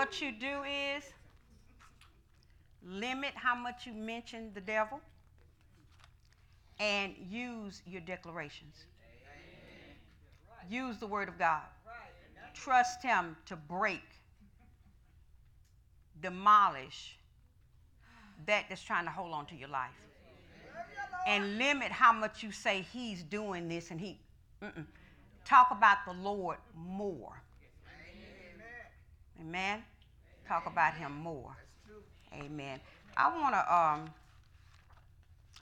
[0.00, 0.62] what you do
[0.96, 1.04] is
[2.82, 4.98] limit how much you mention the devil
[6.78, 8.86] and use your declarations.
[10.70, 11.60] Use the word of God.
[12.54, 14.00] Trust him to break,
[16.22, 17.18] demolish
[18.46, 19.90] that that's trying to hold on to your life.
[21.26, 24.18] And limit how much you say he's doing this and he.
[24.62, 24.86] Mm-mm.
[25.44, 27.42] Talk about the Lord more.
[29.38, 29.82] Amen.
[30.50, 31.56] Talk about him more.
[32.34, 32.80] Amen.
[33.16, 34.10] I want to, um,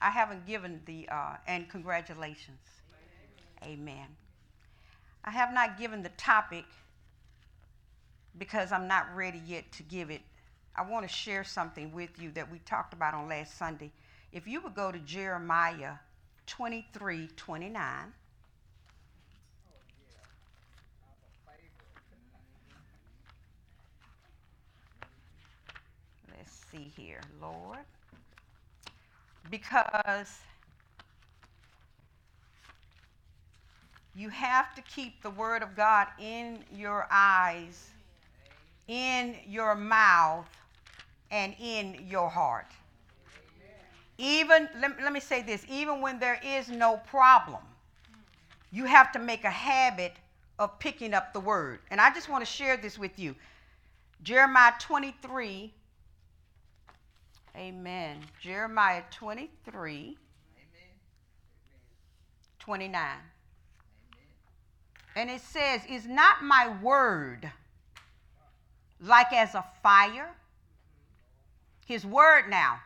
[0.00, 2.56] I haven't given the, uh, and congratulations.
[3.62, 4.06] Amen.
[5.24, 6.64] I have not given the topic
[8.38, 10.22] because I'm not ready yet to give it.
[10.74, 13.90] I want to share something with you that we talked about on last Sunday.
[14.32, 15.96] If you would go to Jeremiah
[16.46, 18.14] 23 29.
[26.36, 27.78] Let's see here, Lord.
[29.50, 30.28] Because
[34.14, 37.90] you have to keep the Word of God in your eyes,
[38.88, 40.48] in your mouth,
[41.30, 42.72] and in your heart.
[44.18, 47.62] Even, let, let me say this, even when there is no problem,
[48.72, 50.14] you have to make a habit
[50.58, 51.78] of picking up the Word.
[51.90, 53.36] And I just want to share this with you.
[54.24, 55.72] Jeremiah 23,
[57.58, 58.18] Amen.
[58.40, 60.16] Jeremiah 23, Amen.
[62.60, 62.94] 29.
[62.94, 63.18] Amen.
[65.16, 67.50] And it says, Is not my word
[69.00, 70.30] like as a fire?
[71.84, 72.78] His word now.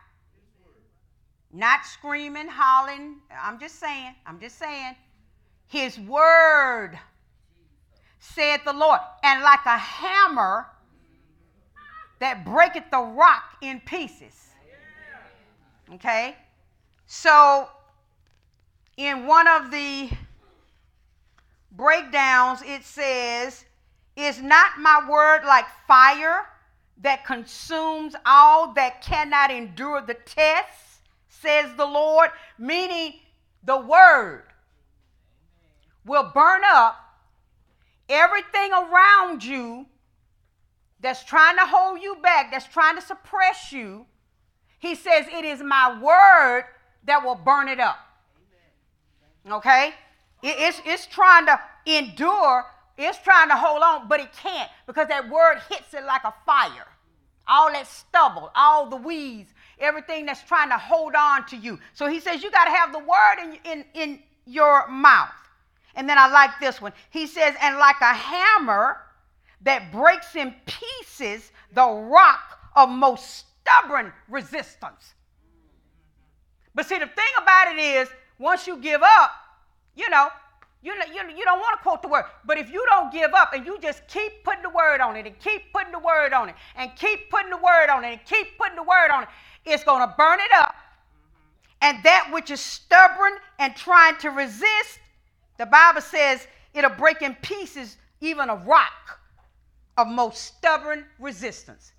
[1.51, 3.17] Not screaming, hollering.
[3.39, 4.95] I'm just saying, I'm just saying.
[5.67, 6.97] His word,
[8.19, 10.65] said the Lord, and like a hammer
[12.19, 14.52] that breaketh the rock in pieces.
[15.91, 16.35] Okay?
[17.05, 17.67] So,
[18.97, 20.09] in one of the
[21.71, 23.65] breakdowns, it says,
[24.15, 26.45] Is not my word like fire
[27.01, 32.29] that consumes all that cannot endure the test, says the Lord?
[32.57, 33.15] Meaning,
[33.63, 34.43] the word
[36.05, 36.97] will burn up
[38.09, 39.85] everything around you
[40.99, 44.05] that's trying to hold you back, that's trying to suppress you
[44.83, 46.65] he says, It is my word
[47.05, 47.97] that will burn it up.
[49.49, 49.93] Okay?
[50.43, 52.65] it's, it's trying to endure,
[52.97, 56.33] it's trying to hold on, but it can't because that word hits it like a
[56.45, 56.85] fire.
[57.47, 61.79] All that stubble, all the weeds, everything that's trying to hold on to you.
[61.93, 65.31] So he says, You got to have the word in, in, in your mouth.
[65.95, 66.91] And then I like this one.
[67.09, 68.97] He says, And like a hammer
[69.61, 75.13] that breaks in pieces the rock of most stubborn resistance.
[76.75, 79.31] But see, the thing about it is, once you give up,
[79.95, 80.29] you know,
[80.81, 82.25] you, know, you, you don't want to quote the word.
[82.45, 85.25] But if you don't give up and you just keep putting the word on it
[85.25, 88.19] and keep putting the word on it and keep putting the word on it and
[88.25, 89.29] keep putting the word on it,
[89.65, 90.75] it's going to burn it up.
[91.81, 94.99] And that which is stubborn and trying to resist,
[95.57, 99.19] the Bible says it'll break in pieces even a rock
[99.97, 101.93] of most stubborn resistance.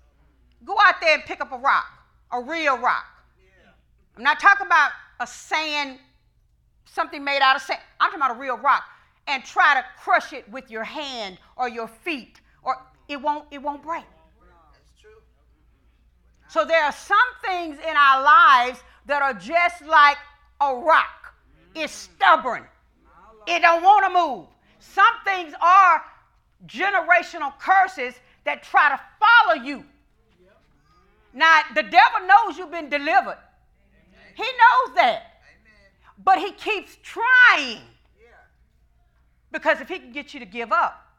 [0.65, 1.85] Go out there and pick up a rock,
[2.31, 3.05] a real rock.
[4.17, 5.99] I'm not talking about a sand,
[6.85, 7.79] something made out of sand.
[7.99, 8.83] I'm talking about a real rock.
[9.27, 12.77] And try to crush it with your hand or your feet, or
[13.07, 14.03] it won't, it won't break.
[16.47, 20.17] So there are some things in our lives that are just like
[20.61, 21.33] a rock.
[21.73, 22.65] It's stubborn.
[23.47, 24.47] It don't want to move.
[24.79, 26.03] Some things are
[26.67, 28.13] generational curses
[28.45, 29.83] that try to follow you
[31.35, 33.37] now, the devil knows you've been delivered.
[34.35, 35.41] He knows that.
[36.23, 37.81] But he keeps trying.
[39.51, 41.13] Because if he can get you to give up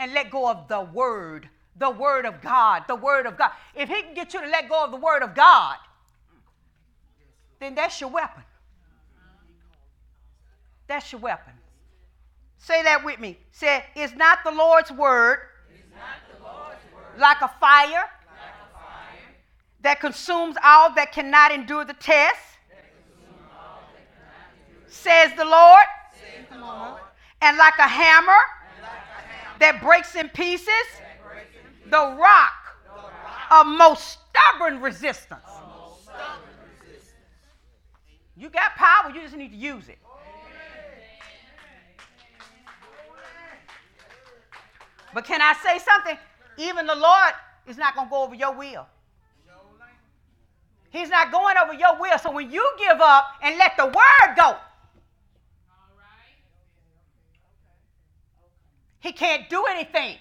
[0.00, 1.48] and let go of the word,
[1.78, 4.68] the word of God, the word of God, if he can get you to let
[4.68, 5.76] go of the word of God,
[7.60, 8.42] then that's your weapon.
[10.88, 11.52] That's your weapon.
[12.58, 13.38] Say that with me.
[13.52, 18.08] Say, is not the Lord's word, the Lord's word like a fire
[19.82, 22.38] that consumes all that cannot endure the test,
[24.86, 25.86] says the Lord,
[27.40, 28.32] and like a hammer
[29.58, 30.68] that breaks in pieces
[31.90, 32.52] the rock
[33.50, 35.40] of most stubborn resistance.
[38.36, 39.98] You got power, you just need to use it.
[45.14, 46.16] But can I say something?
[46.56, 47.34] Even the Lord
[47.66, 48.86] is not going to go over your will.
[50.92, 52.18] He's not going over your will.
[52.18, 54.56] So when you give up and let the word go,
[59.00, 60.18] he can't do anything.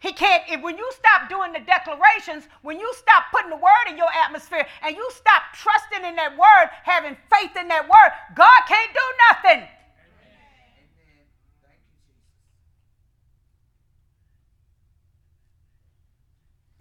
[0.00, 3.88] He can't, if, when you stop doing the declarations, when you stop putting the word
[3.88, 8.12] in your atmosphere and you stop trusting in that word, having faith in that word,
[8.34, 9.68] God can't do nothing.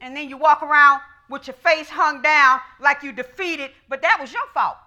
[0.01, 4.17] And then you walk around with your face hung down like you defeated, but that
[4.19, 4.77] was your fault.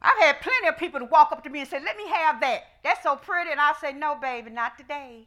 [0.00, 2.40] I've had plenty of people to walk up to me and say, Let me have
[2.40, 2.62] that.
[2.84, 3.50] That's so pretty.
[3.50, 5.26] And I say, No, baby, not today.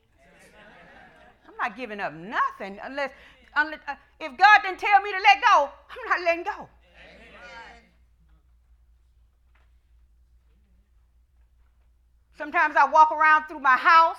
[1.46, 3.12] I'm not giving up nothing unless,
[3.56, 6.70] unless uh, if God didn't tell me to let go, I'm not letting go.
[12.38, 14.18] Sometimes I walk around through my house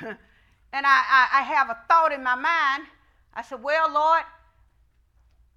[0.72, 2.84] and I, I, I have a thought in my mind.
[3.34, 4.22] I said, Well, Lord,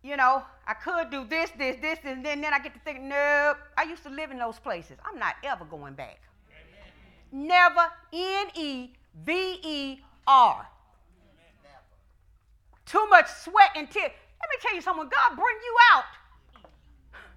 [0.03, 3.01] you know, I could do this, this, this, and then, then I get to think,
[3.01, 4.97] nope, I used to live in those places.
[5.03, 6.19] I'm not ever going back.
[7.31, 7.47] Amen.
[7.47, 8.89] Never, N E
[9.25, 10.67] V E R.
[12.85, 14.11] Too much sweat and tears.
[14.39, 15.09] Let me tell you something.
[15.09, 16.03] God bring you out,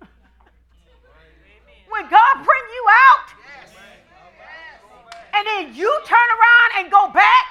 [1.89, 3.33] when God bring you out,
[3.65, 3.75] yes.
[5.33, 7.47] and then you turn around and go back,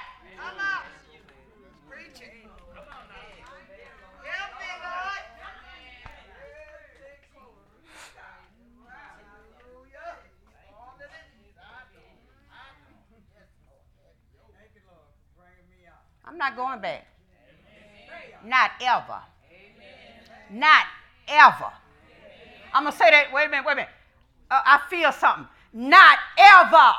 [16.38, 17.04] Not going back.
[18.44, 18.48] Amen.
[18.48, 19.20] Not ever.
[19.50, 20.60] Amen.
[20.60, 20.86] Not
[21.26, 21.72] ever.
[22.72, 23.32] I'm going to say that.
[23.32, 23.90] Wait a minute, wait a minute.
[24.48, 25.48] Uh, I feel something.
[25.72, 26.92] Not ever,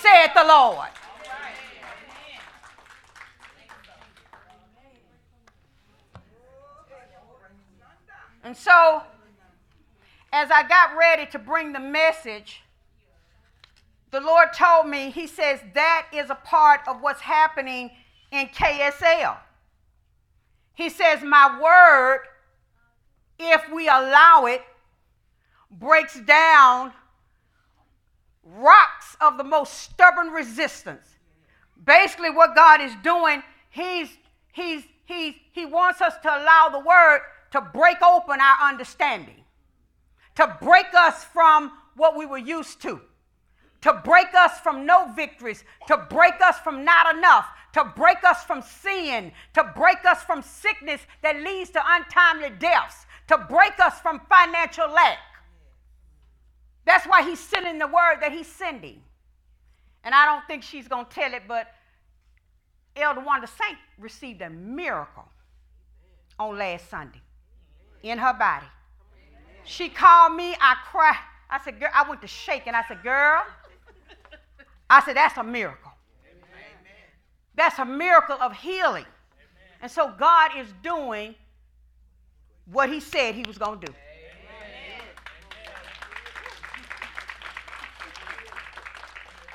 [0.00, 0.88] said the Lord.
[8.42, 9.02] And so,
[10.32, 12.62] as I got ready to bring the message,
[14.10, 17.90] the Lord told me, He says, that is a part of what's happening
[18.40, 19.36] in KSL.
[20.74, 22.20] He says, My word,
[23.38, 24.62] if we allow it,
[25.70, 26.92] breaks down
[28.44, 31.06] rocks of the most stubborn resistance.
[31.84, 34.08] Basically, what God is doing, He's
[34.52, 37.20] He's He's He wants us to allow the word
[37.52, 39.44] to break open our understanding,
[40.34, 43.00] to break us from what we were used to,
[43.82, 48.44] to break us from no victories, to break us from not enough, to break us
[48.44, 54.00] from sin, to break us from sickness that leads to untimely deaths, to break us
[54.00, 55.18] from financial lack.
[56.86, 59.02] That's why he's sending the word that he's sending.
[60.04, 61.66] And I don't think she's going to tell it, but
[62.94, 65.24] Elder Wanda Saint received a miracle
[66.38, 67.22] on last Sunday
[68.02, 68.66] in her body.
[69.64, 71.16] She called me, I cried.
[71.50, 73.42] I said, girl, I went to shake and I said, girl,
[74.88, 75.90] I said, that's a miracle.
[77.54, 79.06] That's a miracle of healing.
[79.80, 81.34] And so God is doing
[82.70, 83.94] what He said He was going to do.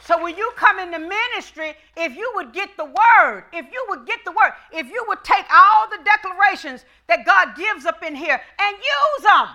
[0.09, 4.07] So when you come into ministry, if you would get the word, if you would
[4.07, 8.15] get the word, if you would take all the declarations that God gives up in
[8.15, 9.47] here and use them.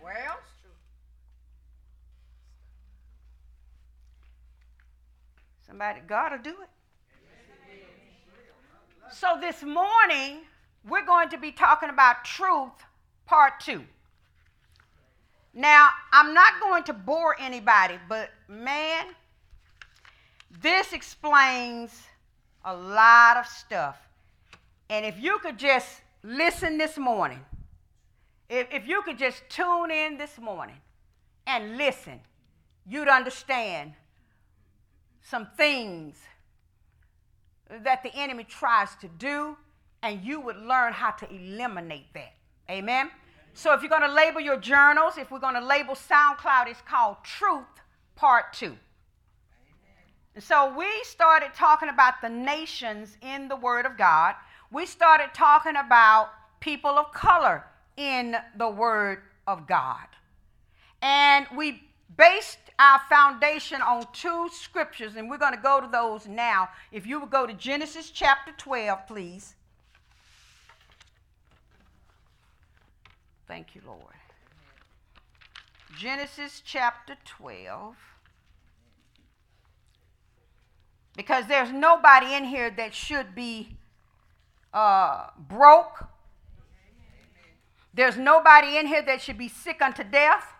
[0.00, 0.38] Well,
[5.66, 6.68] somebody, God will do it.
[9.14, 10.38] So this morning,
[10.88, 12.72] we're going to be talking about truth,
[13.26, 13.84] part two.
[15.52, 19.08] Now, I'm not going to bore anybody, but man,
[20.62, 21.92] this explains
[22.64, 23.98] a lot of stuff.
[24.88, 27.44] And if you could just listen this morning,
[28.48, 30.80] if, if you could just tune in this morning
[31.46, 32.18] and listen,
[32.88, 33.92] you'd understand
[35.20, 36.16] some things
[37.68, 39.56] that the enemy tries to do,
[40.02, 42.34] and you would learn how to eliminate that.
[42.70, 43.10] Amen?
[43.54, 46.80] So if you're going to label your journals, if we're going to label SoundCloud, it's
[46.82, 47.66] called Truth
[48.16, 48.76] Part 2.
[50.34, 54.34] And so we started talking about the nations in the Word of God.
[54.70, 57.66] We started talking about people of color
[57.98, 60.06] in the Word of God.
[61.02, 61.82] And we
[62.16, 66.68] based our foundation on two scriptures, and we're going to go to those now.
[66.90, 69.54] If you would go to Genesis chapter 12, please.
[73.46, 74.00] Thank you, Lord.
[75.98, 77.96] Genesis chapter 12.
[81.16, 83.76] Because there's nobody in here that should be
[84.72, 86.08] uh, broke.
[87.92, 90.54] There's nobody in here that should be sick unto death.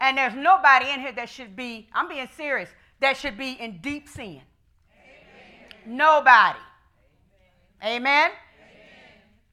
[0.00, 2.68] And there's nobody in here that should be, I'm being serious,
[3.00, 4.40] that should be in deep sin.
[4.92, 5.96] Amen.
[5.96, 6.58] Nobody.
[7.82, 7.96] Amen.
[8.02, 8.30] Amen.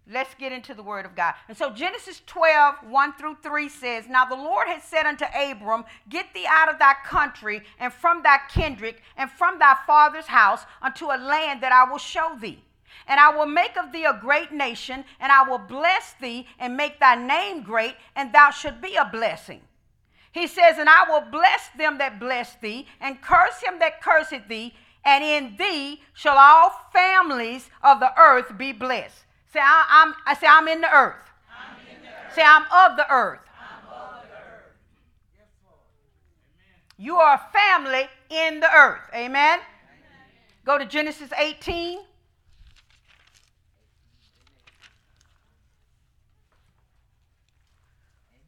[0.08, 1.34] Let's get into the word of God.
[1.48, 5.84] And so Genesis 12, 1 through 3 says, Now the Lord had said unto Abram,
[6.10, 10.66] Get thee out of thy country and from thy kindred and from thy father's house
[10.82, 12.64] unto a land that I will show thee.
[13.08, 16.78] And I will make of thee a great nation, and I will bless thee and
[16.78, 19.62] make thy name great, and thou shalt be a blessing.
[20.36, 24.50] He says, And I will bless them that bless thee, and curse him that curseth
[24.50, 24.74] thee,
[25.06, 29.16] and in thee shall all families of the earth be blessed.
[29.54, 31.16] Say, I, am I say, I'm in the earth.
[31.90, 32.36] In the earth.
[32.36, 33.40] Say, I'm of the earth.
[33.40, 34.74] Of the earth.
[36.98, 39.04] You are a family in the earth.
[39.14, 39.30] Amen?
[39.32, 39.60] Amen?
[40.66, 42.00] Go to Genesis 18.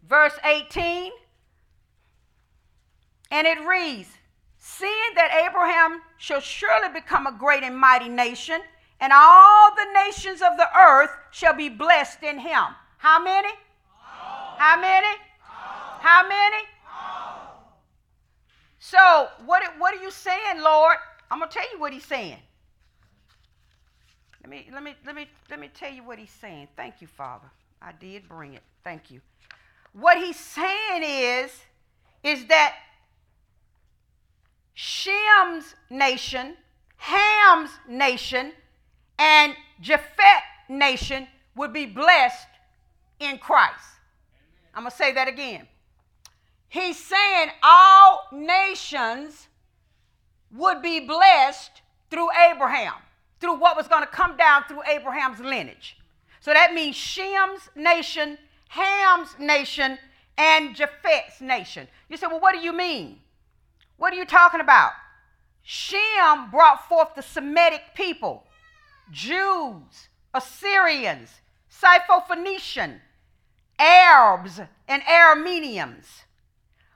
[0.06, 1.14] Verse 18.
[3.32, 4.10] And it reads,
[4.58, 8.60] Seeing that Abraham shall surely become a great and mighty nation,
[9.00, 12.64] and all the nations of the earth shall be blessed in him.
[12.98, 13.50] How many?
[13.50, 14.56] All.
[14.58, 15.08] How many?
[15.08, 16.00] All.
[16.00, 16.64] How many?
[16.92, 17.78] All.
[18.80, 20.98] So, what, what are you saying, Lord?
[21.30, 22.40] I'm going to tell you what he's saying.
[24.42, 26.70] Let me, let, me, let, me, let me tell you what he's saying.
[26.76, 27.48] Thank you, Father.
[27.82, 28.64] I did bring it.
[28.84, 29.22] Thank you.
[29.94, 31.52] What he's saying is,
[32.24, 32.76] is that
[34.80, 36.54] Shem's nation,
[36.98, 38.52] Ham's nation,
[39.18, 42.46] and Japhet nation would be blessed
[43.20, 43.74] in Christ.
[44.76, 45.68] I'm going to say that again.
[46.70, 49.48] He's saying all nations
[50.52, 51.82] would be blessed
[52.12, 52.94] through Abraham,
[53.40, 55.98] through what was going to come down through Abraham's lineage.
[56.40, 59.98] So that means Shem's nation, Ham's nation,
[60.38, 61.88] and Japhet's nation.
[62.10, 63.22] You say, well, what do you mean?
[63.98, 64.92] What are you talking about?
[65.64, 68.46] Shem brought forth the Semitic people
[69.12, 71.30] Jews, Assyrians,
[71.72, 73.00] Syrophoenician,
[73.80, 76.06] Arabs, and Arameans.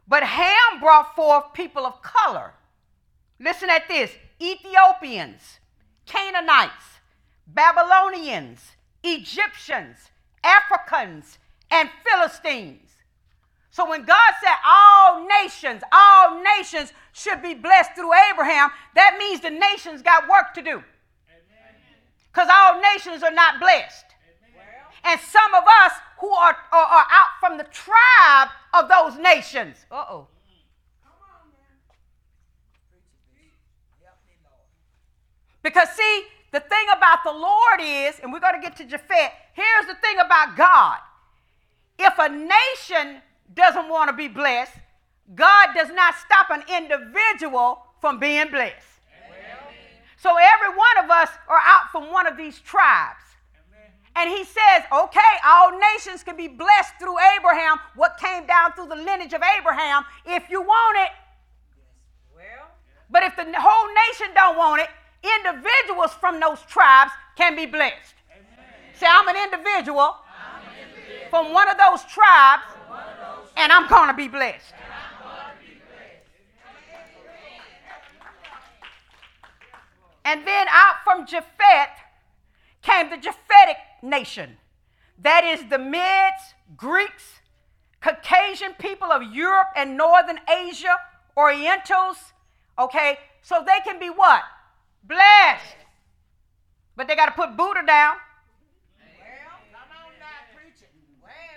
[0.08, 2.54] But Ham brought forth people of color.
[3.40, 5.60] Listen at this Ethiopians,
[6.06, 7.00] Canaanites,
[7.48, 8.62] Babylonians,
[9.04, 10.12] Egyptians,
[10.44, 11.40] Africans,
[11.70, 12.91] and Philistines.
[13.72, 19.40] So when God said all nations, all nations should be blessed through Abraham, that means
[19.40, 20.84] the nations got work to do
[22.32, 24.06] because all nations are not blessed.
[25.04, 29.78] And some of us who are, are, are out from the tribe of those nations.
[29.90, 30.28] Uh oh.
[31.04, 31.96] Come on, man.
[35.64, 39.32] Because, see, the thing about the Lord is, and we're going to get to Japhet,
[39.54, 41.00] here's the thing about God.
[41.98, 44.74] If a nation doesn't want to be blessed,
[45.36, 48.88] God does not stop an individual from being blessed.
[50.18, 53.24] So every one of us are out from one of these tribes.
[54.16, 58.88] And he says, okay, all nations can be blessed through Abraham, what came down through
[58.88, 61.12] the lineage of Abraham, if you want it.
[62.36, 62.68] Well,
[63.10, 64.90] but if the whole nation don't want it,
[65.24, 68.16] individuals from those tribes can be blessed.
[68.32, 68.66] Amen.
[68.96, 72.64] Say, I'm an individual, I'm an individual from one of those tribes,
[73.58, 74.74] and I'm going to be blessed.
[80.24, 81.90] And then out from Japhet
[82.82, 84.58] came the Japhetic nation.
[85.20, 87.42] That is the Medes, Greeks,
[88.02, 90.96] Caucasian people of Europe and Northern Asia,
[91.38, 92.18] Orientals.
[92.80, 94.42] Okay, so they can be what?
[95.04, 95.76] Blessed.
[96.96, 98.16] But they got to put Buddha down.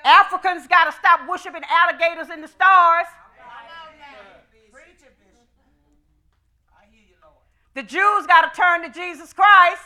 [0.05, 3.07] Africans got to stop worshiping alligators in the stars.
[7.75, 9.83] The Jews got to turn to Jesus Christ.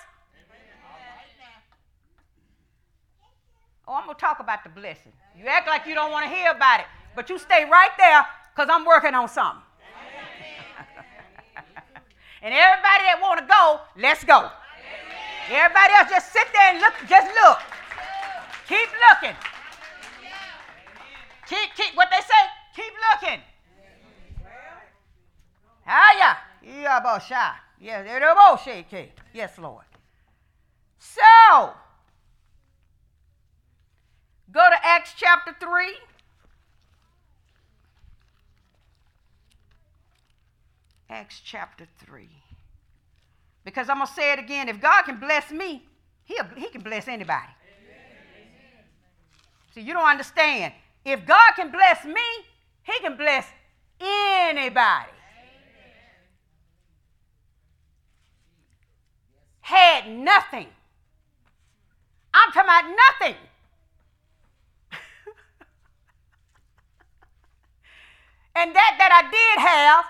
[3.86, 5.12] Oh, I'm going to talk about the blessing.
[5.34, 8.26] You act like you don't want to hear about it, but you stay right there
[8.54, 9.62] because I'm working on something.
[12.42, 14.50] and everybody that want to go, let's go.
[15.50, 17.58] Everybody else just sit there and look, just look.
[18.68, 19.36] Keep looking.
[21.48, 22.44] Keep, keep, what they say,
[22.76, 23.40] keep looking.
[25.86, 26.36] Hiya.
[27.26, 27.52] Shy.
[27.80, 29.12] Yes, shaky.
[29.32, 29.84] Yes, Lord.
[30.98, 31.70] So,
[34.52, 35.94] go to Acts chapter 3.
[41.08, 42.28] Acts chapter 3.
[43.64, 44.68] Because I'm going to say it again.
[44.68, 45.82] If God can bless me,
[46.24, 47.48] he'll, he can bless anybody.
[49.74, 50.74] See, you don't understand.
[51.04, 52.20] If God can bless me,
[52.82, 53.46] he can bless
[54.00, 55.12] anybody.
[59.60, 60.66] Had nothing.
[62.32, 63.36] I'm talking about nothing.
[68.56, 70.04] and that that I did have,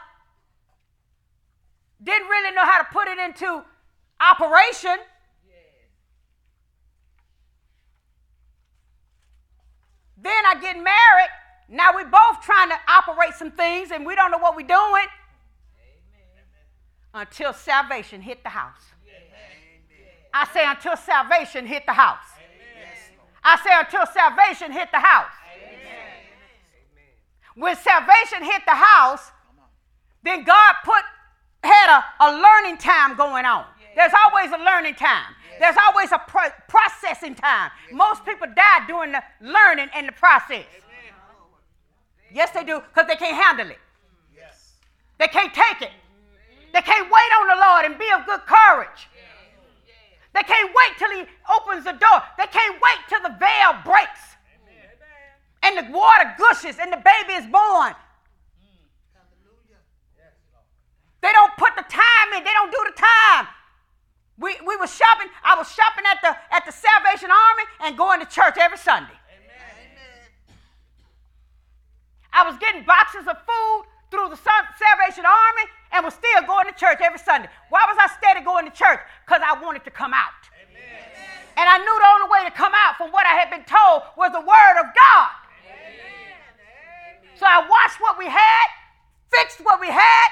[2.03, 3.65] didn't really know how to put it into
[4.21, 4.99] operation.
[10.23, 11.31] Then I get married.
[11.69, 14.79] Now we're both trying to operate some things and we don't know what we're doing.
[14.81, 15.07] Amen.
[17.15, 18.81] Until salvation hit the house.
[20.33, 22.19] I say until salvation hit the house.
[23.43, 25.33] I say until salvation hit the house.
[27.55, 29.33] When salvation hit the house,
[30.23, 31.03] then God put
[31.65, 33.65] had a, a learning time going on.
[33.99, 35.35] There's always a learning time.
[35.59, 37.73] There's always a pro- processing time.
[37.91, 40.67] Most people die during the learning and the process.
[42.33, 43.81] Yes, they do, because they can't handle it.
[44.37, 44.75] Yes.
[45.19, 45.91] They can't take it.
[46.73, 49.09] They can't wait on the Lord and be of good courage.
[50.33, 52.23] They can't wait till He opens the door.
[52.39, 54.37] They can't wait till the veil breaks
[55.65, 57.95] and the water gushes and the baby is born.
[58.63, 58.79] Mm.
[61.21, 62.45] They don't put the time in.
[62.45, 63.49] They don't do the time.
[64.39, 65.27] We, we were shopping.
[65.43, 69.19] I was shopping at the at the Salvation Army and going to church every Sunday.
[69.35, 69.99] Amen.
[72.33, 76.75] I was getting boxes of food through the Salvation Army and was still going to
[76.79, 77.49] church every Sunday.
[77.69, 79.01] Why was I steady going to church?
[79.27, 80.39] Because I wanted to come out.
[80.55, 81.03] Amen.
[81.59, 84.07] And I knew the only way to come out from what I had been told
[84.15, 85.31] was the Word of God.
[85.67, 87.27] Amen.
[87.35, 88.69] So I watched what we had,
[89.35, 90.29] fixed what we had,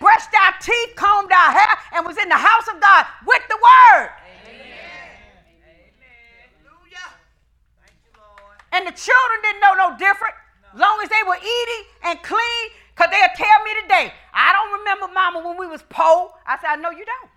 [0.00, 3.56] brushed our teeth, combed our hair, and was in the house of God with the
[3.56, 4.10] word.
[8.72, 10.34] And the children didn't know no different.
[10.74, 10.80] No.
[10.86, 15.08] Long as they were eating and clean, because they'll tell me today, I don't remember
[15.12, 16.32] mama when we was poor.
[16.46, 17.30] I said, I know you don't.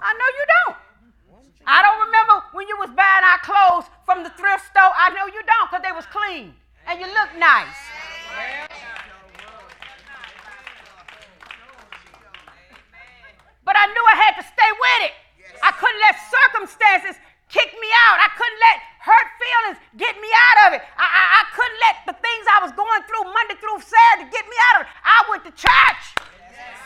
[0.00, 0.76] I know you don't.
[1.66, 4.92] I don't remember when you was buying our clothes from the thrift store.
[4.92, 6.52] I know you don't because they was clean
[6.86, 8.73] and you look nice.
[13.74, 15.14] But I knew I had to stay with it.
[15.34, 15.58] Yes.
[15.58, 17.18] I couldn't let circumstances
[17.50, 18.22] kick me out.
[18.22, 20.82] I couldn't let hurt feelings get me out of it.
[20.94, 24.46] I, I, I couldn't let the things I was going through Monday through Saturday get
[24.46, 24.90] me out of it.
[25.02, 26.02] I went to church.
[26.22, 26.78] Yes.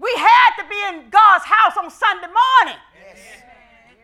[0.00, 2.80] We had to be in God's house on Sunday morning.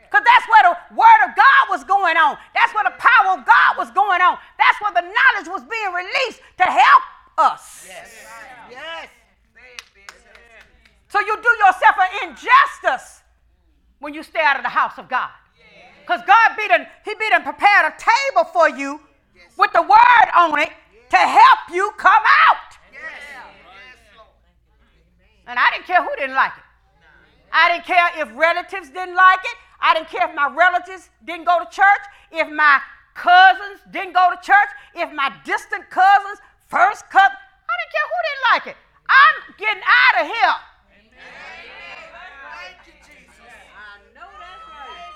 [0.05, 2.37] Because that's where the word of God was going on.
[2.53, 4.37] That's where the power of God was going on.
[4.61, 7.05] That's where the knowledge was being released to help
[7.41, 7.89] us.
[7.89, 8.13] Yes.
[8.69, 9.09] Yes.
[11.11, 13.23] So you do yourself an injustice
[13.99, 15.31] when you stay out of the house of God.
[16.01, 19.01] Because God be done, He be done prepared a table for you
[19.59, 20.71] with the word on it
[21.11, 22.79] to help you come out.
[25.49, 26.65] And I didn't care who didn't like it.
[27.53, 29.57] I didn't care if relatives didn't like it.
[29.81, 32.81] I didn't care if my relatives didn't go to church, if my
[33.15, 38.19] cousins didn't go to church, if my distant cousins, first cousin, I didn't care who
[38.31, 38.79] didn't like it.
[39.11, 40.70] I'm getting out of here.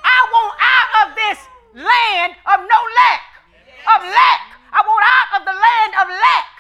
[0.04, 1.38] I want out of this
[1.74, 3.22] land of no lack,
[3.88, 4.40] of lack.
[4.74, 6.54] I want out of the land of lack.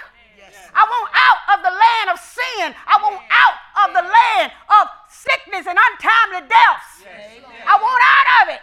[0.74, 2.74] I want out of the land of sin.
[2.86, 7.06] I want out of the land of sickness and untimely deaths.
[7.66, 8.62] I want out of it.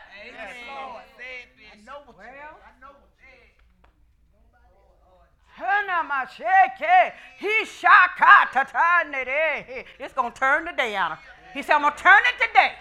[10.00, 11.20] It's going to turn today, Anna.
[11.54, 12.74] He said, I'm going to turn it today.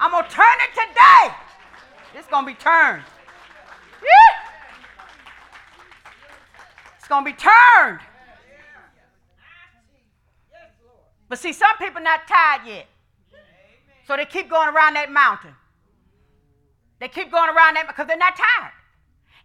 [0.00, 1.34] I'm going to turn it today.
[2.14, 3.02] It's going to be turned.
[6.98, 8.00] It's going to be turned.
[11.28, 12.86] But see, some people not tired yet.
[14.06, 15.54] So they keep going around that mountain.
[17.00, 18.72] They keep going around that because they're not tired.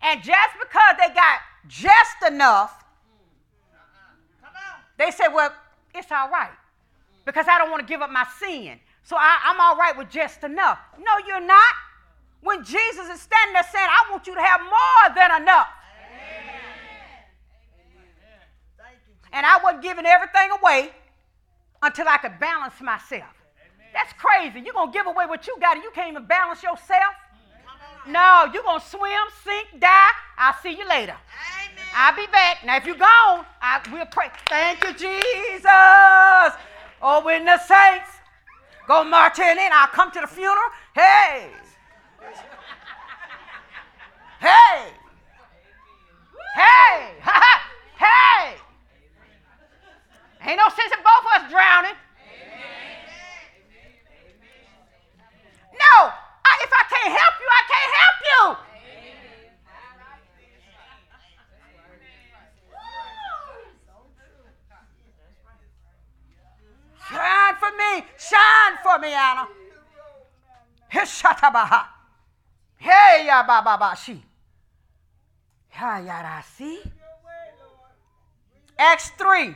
[0.01, 2.83] And just because they got just enough,
[4.97, 5.53] they say, well,
[5.93, 6.51] it's all right.
[7.25, 8.79] Because I don't want to give up my sin.
[9.03, 10.79] So I, am all right with just enough.
[10.97, 11.73] No, you're not.
[12.41, 15.67] When Jesus is standing there saying, I want you to have more than enough.
[16.01, 16.57] Amen.
[19.33, 20.91] And I wasn't giving everything away
[21.81, 23.33] until I could balance myself.
[23.93, 24.59] That's crazy.
[24.59, 27.13] You're going to give away what you got and you can't even balance yourself?
[28.07, 30.09] No, you're going to swim, sink, die.
[30.37, 31.15] I'll see you later.
[31.93, 32.65] I'll be back.
[32.65, 34.29] Now, if you're gone, I will pray.
[34.47, 35.65] Thank you, Jesus.
[37.01, 38.09] Oh, when the saints
[38.87, 40.69] go marching in, I'll come to the funeral.
[40.95, 41.49] Hey.
[44.39, 44.91] Hey.
[46.55, 47.11] Hey.
[47.97, 48.55] hey.
[50.45, 51.97] Ain't no sense in both of us drowning.
[55.73, 56.11] No.
[56.45, 58.76] I, if I can't help you, I can't help you.
[67.09, 68.05] Shine for me.
[68.17, 69.47] Shine for me, Anna.
[70.91, 71.85] Hishatabaha.
[72.77, 74.21] Hey, ya ba ba ba she.
[75.73, 76.81] Ya ya see.
[78.77, 79.55] Acts 3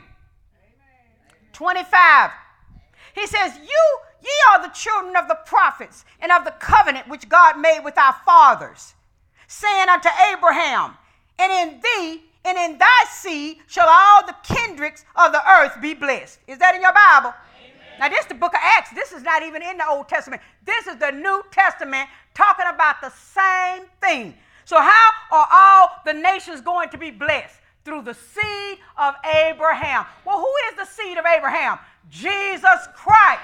[1.52, 2.30] 25.
[3.14, 7.28] He says, You ye are the children of the prophets and of the covenant which
[7.28, 8.94] God made with our fathers,
[9.46, 10.94] saying unto Abraham,
[11.38, 15.94] And in thee and in thy seed shall all the kindreds of the earth be
[15.94, 16.38] blessed.
[16.46, 17.34] Is that in your Bible?
[17.58, 18.00] Amen.
[18.00, 18.90] Now, this is the book of Acts.
[18.90, 20.42] This is not even in the Old Testament.
[20.64, 24.34] This is the New Testament talking about the same thing.
[24.64, 27.58] So, how are all the nations going to be blessed?
[27.84, 30.06] Through the seed of Abraham.
[30.24, 31.80] Well, who is the seed of Abraham?
[32.08, 33.40] Jesus Christ.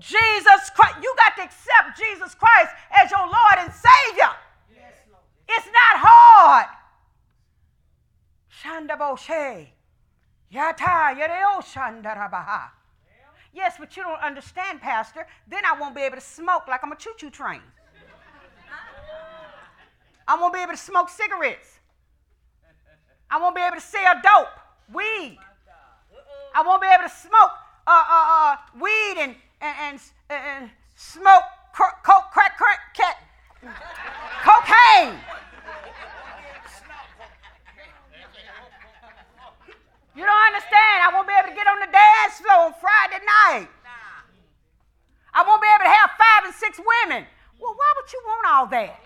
[0.00, 0.96] Jesus Christ.
[1.00, 4.30] You got to accept Jesus Christ as your Lord and Savior.
[5.48, 6.66] It's not hard.
[8.62, 9.68] Shandaboshe.
[10.52, 12.70] Yata Yereo Shandarabaha.
[13.52, 15.26] Yes, but you don't understand, Pastor.
[15.46, 17.60] Then I won't be able to smoke like I'm a choo-choo train.
[20.26, 21.78] I won't be able to smoke cigarettes.
[23.30, 24.48] I won't be able to sell dope,
[24.92, 25.38] weed.
[26.54, 27.50] I won't be able to smoke
[27.86, 32.78] uh, uh, uh, weed and, and, and, and smoke crack, crack, crack, crack,
[34.42, 35.18] cocaine.
[40.14, 40.96] You don't understand.
[41.02, 43.68] I won't be able to get on the dance floor on Friday night.
[45.34, 47.26] I won't be able to have five and six women.
[47.58, 49.00] Well, why would you want all that?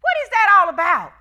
[0.00, 1.12] What is that all about?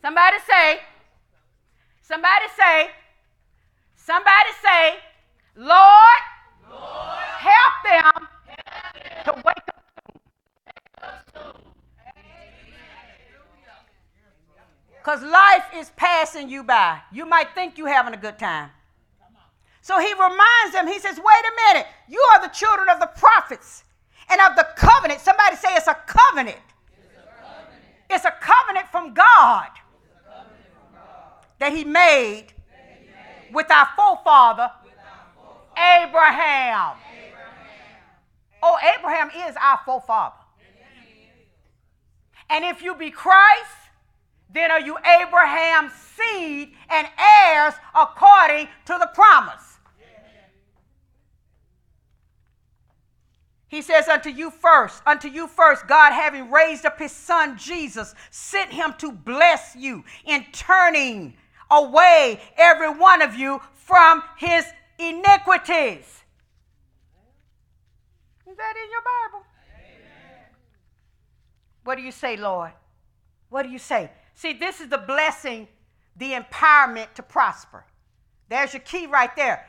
[0.00, 0.78] Somebody say,
[2.02, 2.90] somebody say,
[3.96, 4.98] somebody say,
[5.56, 6.22] Lord,
[7.38, 8.28] help them
[9.24, 9.82] to wake up.
[11.32, 11.62] soon.
[14.98, 17.00] Because life is passing you by.
[17.12, 18.70] You might think you're having a good time.
[19.80, 23.06] So he reminds them, he says, wait a minute, you are the children of the
[23.06, 23.84] prophets
[24.28, 25.20] and of the covenant.
[25.20, 25.68] Somebody say.
[25.76, 26.56] It's a covenant,
[28.10, 29.68] it's a covenant from, God
[31.58, 32.48] that he made,
[33.52, 34.70] with our forefather,
[36.02, 36.96] Abraham.
[38.62, 40.34] Oh, Abraham is our forefather.
[42.48, 43.70] And if you be Christ,
[44.52, 49.62] then are you Abraham's seed and heirs according to the promise.
[53.68, 58.14] He says, Unto you first, unto you first, God having raised up his son Jesus,
[58.30, 61.34] sent him to bless you in turning
[61.70, 64.64] away every one of you from his
[64.98, 66.22] iniquities.
[68.48, 69.44] Is that in your Bible?
[69.74, 70.44] Amen.
[71.84, 72.72] What do you say, Lord?
[73.48, 74.10] What do you say?
[74.34, 75.68] See, this is the blessing,
[76.16, 77.84] the empowerment to prosper.
[78.48, 79.66] There's your key right there.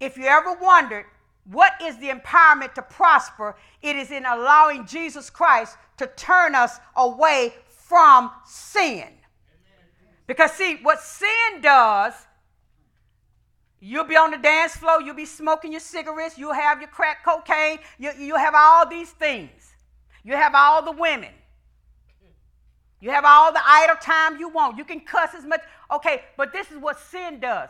[0.00, 1.06] If you ever wondered
[1.50, 6.78] what is the empowerment to prosper, it is in allowing Jesus Christ to turn us
[6.96, 9.08] away from sin.
[10.26, 12.14] Because, see, what sin does,
[13.82, 17.24] you'll be on the dance floor, you'll be smoking your cigarettes, you'll have your crack
[17.24, 19.72] cocaine, you, you'll have all these things.
[20.22, 21.30] You have all the women.
[23.00, 24.78] You have all the idle time you want.
[24.78, 25.60] You can cuss as much.
[25.92, 27.68] Okay, but this is what sin does.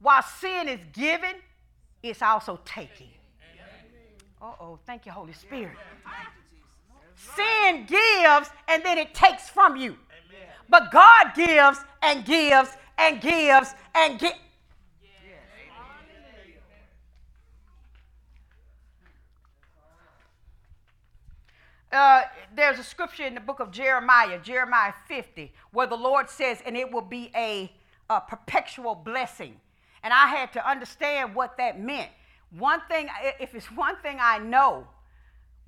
[0.00, 1.36] While sin is given,
[2.02, 3.10] it's also taking.
[4.42, 5.76] Uh oh, thank you, Holy Spirit.
[7.14, 9.96] Sin gives and then it takes from you.
[10.68, 14.34] But God gives and gives and gives and gives.
[21.94, 22.22] Uh,
[22.56, 26.76] there's a scripture in the book of Jeremiah, Jeremiah 50, where the Lord says, and
[26.76, 27.72] it will be a,
[28.10, 29.54] a perpetual blessing.
[30.02, 32.10] And I had to understand what that meant.
[32.58, 34.88] One thing, if it's one thing I know,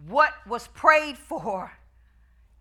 [0.09, 1.71] what was prayed for,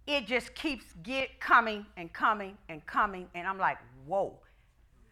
[0.05, 3.27] it just keeps get coming and coming and coming.
[3.33, 4.37] And I'm like, whoa.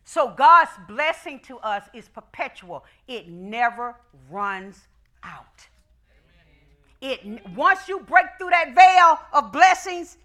[0.06, 2.86] So God's blessing to us is perpetual.
[3.08, 3.96] It never
[4.30, 4.80] runs
[5.24, 5.68] out.
[7.04, 10.18] It once you break through that veil of blessings,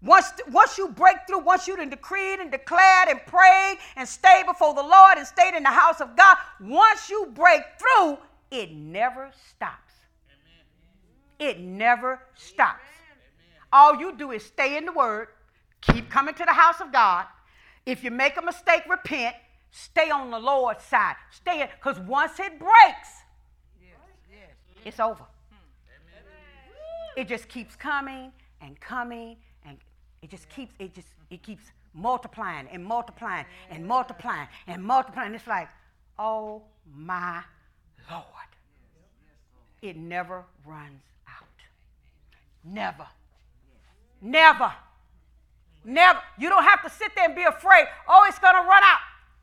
[0.00, 4.44] once, once you break through, once you have decreed and declared and prayed and stayed
[4.46, 8.18] before the Lord and stayed in the house of God, once you break through,
[8.52, 9.94] it never stops.
[11.40, 12.84] It never stops.
[13.72, 15.26] All you do is stay in the Word,
[15.80, 17.26] keep coming to the house of God.
[17.84, 19.34] If you make a mistake, repent.
[19.72, 21.16] Stay on the Lord's side.
[21.32, 23.08] Stay because once it breaks,
[24.84, 25.24] it's over.
[27.16, 29.78] It just keeps coming and coming and
[30.22, 35.34] it just keeps it just it keeps multiplying and multiplying and multiplying and multiplying.
[35.34, 35.68] It's like,
[36.18, 36.62] oh
[36.94, 37.42] my
[38.10, 38.24] Lord.
[39.82, 41.44] It never runs out.
[42.64, 43.06] Never.
[44.20, 44.72] Never.
[45.84, 46.20] Never.
[46.38, 48.98] You don't have to sit there and be afraid, oh, it's to run out.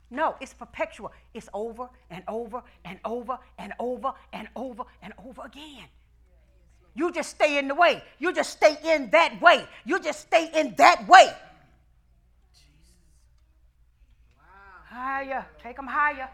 [0.10, 1.12] No, it's perpetual.
[1.34, 5.88] It's over and over and over and over and over and over again.
[6.96, 8.04] You just stay in the way.
[8.20, 9.66] You just stay in that way.
[9.84, 11.34] You just stay in that way.
[14.90, 15.46] Higher.
[15.62, 16.30] Take them higher.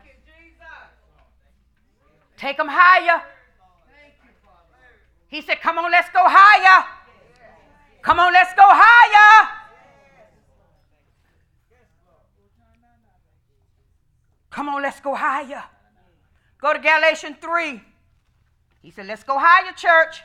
[2.37, 3.21] Take them higher.
[5.27, 6.85] He said, Come on, let's go higher.
[8.01, 9.49] Come on, let's go higher.
[14.49, 15.63] Come on, let's go higher.
[16.59, 17.81] Go to Galatians 3.
[18.81, 20.21] He said, Let's go higher, church.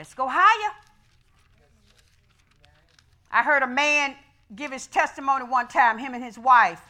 [0.00, 0.72] Let's go higher.
[3.30, 4.14] I heard a man
[4.56, 6.80] give his testimony one time, him and his wife,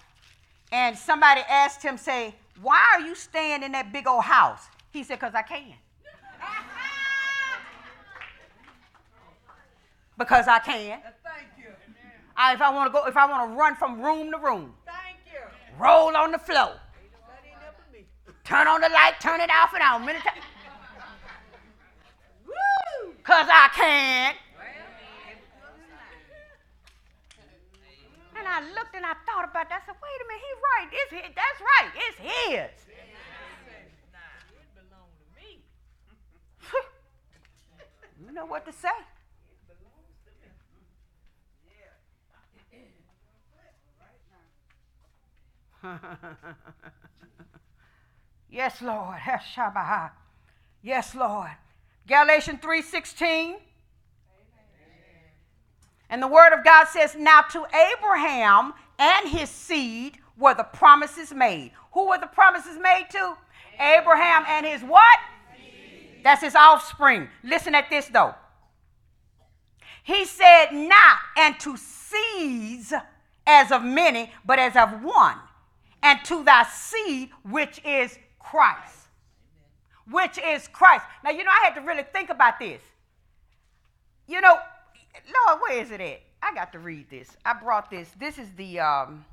[0.70, 4.68] and somebody asked him, say, why are you staying in that big old house?
[4.92, 5.70] He said, because I can.
[10.16, 11.00] because I can.
[11.24, 11.70] Thank you.
[12.36, 14.72] I, if I want to go, if I want to run from room to room,
[14.86, 15.84] Thank you.
[15.84, 16.74] roll on the floor,
[18.44, 20.06] turn on the light, turn it off and on.
[20.06, 20.22] Minute
[23.30, 24.36] Because I can't.
[28.36, 29.82] And I looked and I thought about that.
[29.82, 30.88] I said, wait a minute, he's right.
[30.90, 31.22] It's his.
[31.36, 31.94] That's right.
[31.94, 32.74] It's his.
[38.26, 38.88] you know what to say.
[48.50, 49.20] yes, Lord.
[50.82, 51.50] Yes, Lord.
[52.10, 53.54] Galatians 3:16.
[56.08, 61.32] And the word of God says, Now to Abraham and his seed were the promises
[61.32, 61.70] made.
[61.92, 63.36] Who were the promises made to?
[63.78, 65.18] Abraham and his what?
[65.56, 66.24] Seed.
[66.24, 67.28] That's his offspring.
[67.44, 68.34] Listen at this though.
[70.02, 72.92] He said, Not and to seeds
[73.46, 75.36] as of many, but as of one,
[76.02, 78.99] and to thy seed, which is Christ
[80.10, 81.04] which is Christ.
[81.24, 82.80] Now, you know, I had to really think about this.
[84.26, 84.58] You know,
[85.48, 86.20] Lord, where is it at?
[86.42, 87.36] I got to read this.
[87.44, 88.10] I brought this.
[88.18, 89.24] This is the um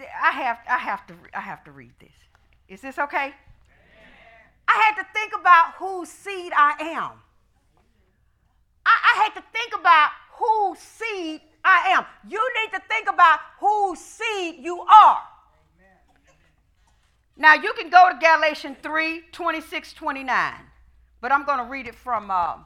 [0.00, 2.12] I have I have to I have to read this.
[2.68, 3.32] Is this okay?
[4.68, 7.12] I had to think about whose seed I am.
[8.84, 12.04] I, I had to think about whose seed I am.
[12.28, 15.22] You need to think about whose seed you are.
[17.38, 20.54] Now you can go to Galatians 3 26, 29,
[21.20, 22.56] but I'm going to read it from, uh,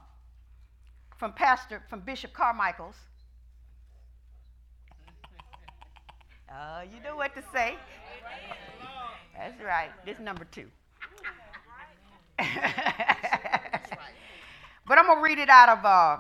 [1.19, 2.97] from Pastor, from Bishop Carmichael's.
[6.53, 7.77] Uh, you know what to say.
[9.35, 9.89] That's right.
[10.05, 10.67] This number two.
[12.39, 12.47] but
[14.99, 16.19] I'm going to read it out of uh,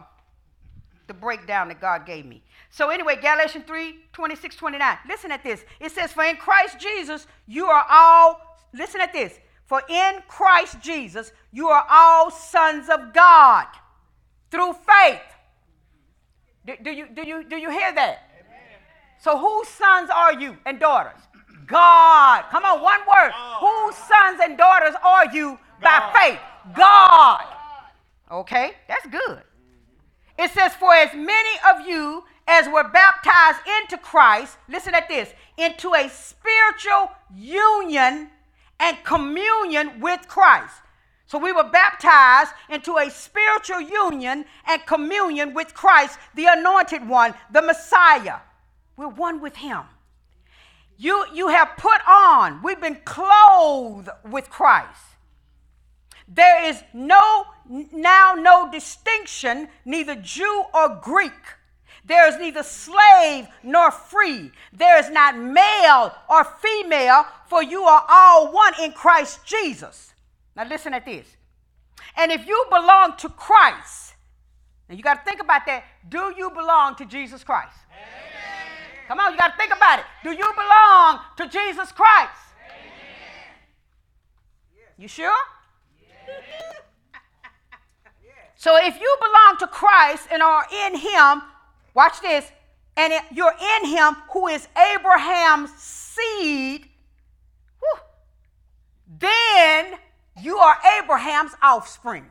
[1.06, 2.42] the breakdown that God gave me.
[2.70, 4.98] So, anyway, Galatians 3 26, 29.
[5.08, 5.64] Listen at this.
[5.80, 8.40] It says, For in Christ Jesus, you are all,
[8.72, 9.38] listen at this.
[9.66, 13.66] For in Christ Jesus, you are all sons of God
[14.50, 15.20] through faith.
[16.66, 18.30] Do, do you, do, you, do you hear that?
[18.38, 18.78] Amen.
[19.20, 21.20] So, whose sons are you and daughters?
[21.66, 22.44] God.
[22.50, 23.32] Come on, one word.
[23.60, 26.12] Whose sons and daughters are you God.
[26.12, 26.40] by faith?
[26.74, 27.44] God.
[28.30, 29.42] Okay, that's good.
[30.38, 35.32] It says, For as many of you as were baptized into Christ, listen at this,
[35.56, 38.30] into a spiritual union
[38.80, 40.74] and communion with Christ.
[41.26, 47.34] So we were baptized into a spiritual union and communion with Christ, the anointed one,
[47.50, 48.40] the Messiah.
[48.96, 49.82] We're one with him.
[50.98, 55.12] You, you have put on, we've been clothed with Christ.
[56.28, 57.46] There is no
[57.92, 61.33] now no distinction, neither Jew or Greek
[62.04, 64.50] There is neither slave nor free.
[64.73, 70.12] There is not male or female, for you are all one in Christ Jesus.
[70.56, 71.27] Now, listen at this.
[72.16, 74.14] And if you belong to Christ,
[74.88, 77.77] and you got to think about that, do you belong to Jesus Christ?
[77.90, 78.02] Amen.
[79.08, 80.04] Come on, you got to think about it.
[80.25, 82.42] Do you belong to Jesus Christ?
[82.66, 83.54] Amen.
[84.98, 85.33] You sure?
[88.62, 91.42] So if you belong to Christ and are in Him,
[91.94, 92.52] watch this,
[92.96, 96.88] and you're in Him who is Abraham's seed,
[97.81, 98.00] whew,
[99.18, 99.98] then
[100.40, 102.25] you are Abraham's offspring.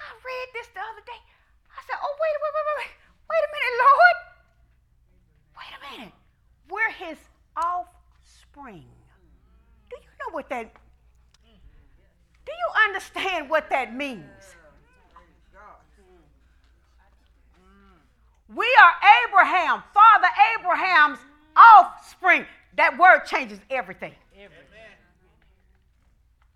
[0.00, 1.22] I read this the other day.
[1.70, 2.90] I said, oh, wait, wait, wait, wait,
[3.30, 4.16] wait a minute, Lord.
[5.56, 6.14] Wait a minute.
[6.68, 7.18] We're his
[7.56, 8.90] offspring.
[9.88, 10.72] Do you know what that
[12.50, 14.24] do you understand what that means?
[18.54, 18.92] We are
[19.28, 20.26] Abraham, Father
[20.58, 21.20] Abraham's
[21.54, 22.44] offspring.
[22.76, 24.14] That word changes everything.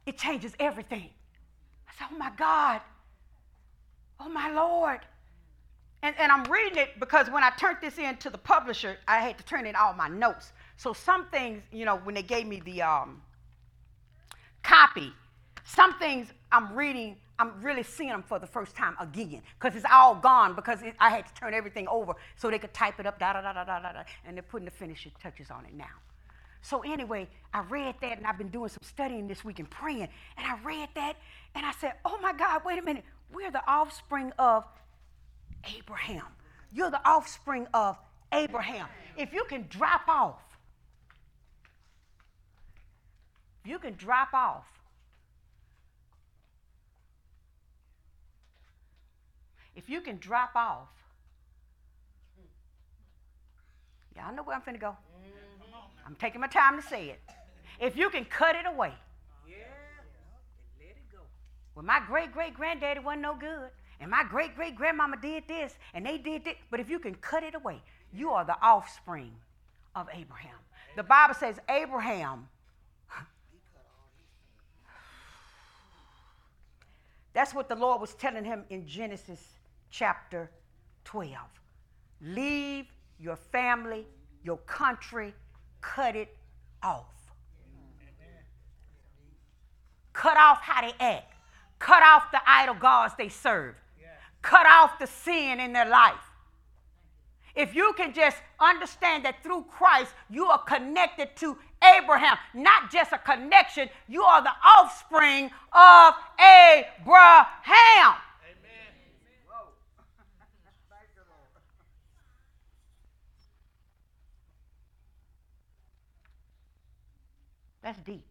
[0.07, 1.09] It changes everything.
[1.89, 2.81] I said, Oh my God.
[4.19, 5.01] Oh my Lord.
[6.03, 9.21] And, and I'm reading it because when I turned this in to the publisher, I
[9.21, 10.53] had to turn in all my notes.
[10.77, 13.23] So some things, you know, when they gave me the um,
[14.63, 15.13] copy,
[15.65, 19.87] some things I'm reading, I'm really seeing them for the first time again because it's
[19.91, 23.07] all gone because it, I had to turn everything over so they could type it
[23.07, 25.75] up, da da da da da da, and they're putting the finishing touches on it
[25.75, 25.87] now.
[26.62, 30.09] So anyway, I read that and I've been doing some studying this week and praying,
[30.37, 31.17] and I read that
[31.55, 33.05] and I said, "Oh my God, wait a minute!
[33.33, 34.65] We're the offspring of
[35.77, 36.27] Abraham.
[36.73, 37.99] You're the offspring of
[38.33, 38.87] Abraham.
[39.17, 40.43] If you can drop off,
[43.65, 44.67] you can drop off
[49.77, 50.89] if you can drop off,
[54.16, 54.91] y'all know where I'm finna go.
[54.91, 56.07] Mm-hmm.
[56.07, 57.20] I'm taking my time to say it.
[57.81, 58.93] If you can cut it away.
[59.49, 59.57] Yeah.
[60.79, 61.18] Let it go.
[61.75, 63.70] Well, my great great granddaddy wasn't no good.
[64.01, 66.55] And my great great grandmama did this and they did this.
[66.70, 69.33] But if you can cut it away, you are the offspring
[69.97, 70.59] of Abraham.
[70.97, 72.49] The Bible says Abraham
[77.33, 79.54] That's what the Lord was telling him in Genesis
[79.97, 80.51] chapter
[81.05, 81.37] 12.
[82.21, 82.87] Leave
[83.21, 84.05] your family,
[84.43, 85.33] your country,
[85.81, 86.37] cut it
[86.83, 87.07] off.
[90.13, 91.33] Cut off how they act.
[91.79, 93.75] Cut off the idol gods they serve.
[94.43, 96.15] Cut off the sin in their life.
[97.55, 101.57] If you can just understand that through Christ you are connected to
[101.97, 108.17] Abraham, not just a connection, you are the offspring of Abraham.
[117.85, 118.24] That's deep.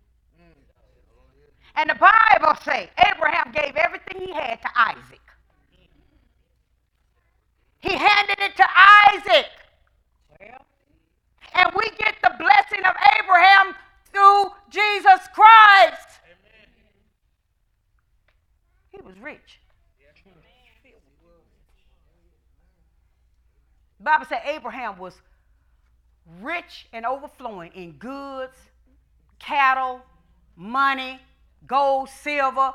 [1.75, 5.21] And the Bible say Abraham gave everything he had to Isaac.
[7.79, 8.65] He handed it to
[9.13, 9.45] Isaac.
[11.55, 13.75] And we get the blessing of Abraham
[14.11, 16.07] through Jesus Christ.
[18.89, 19.59] He was rich.
[23.99, 25.13] Bible said Abraham was
[26.41, 28.57] rich and overflowing in goods
[29.45, 30.01] cattle,
[30.55, 31.19] money,
[31.67, 32.73] gold, silver,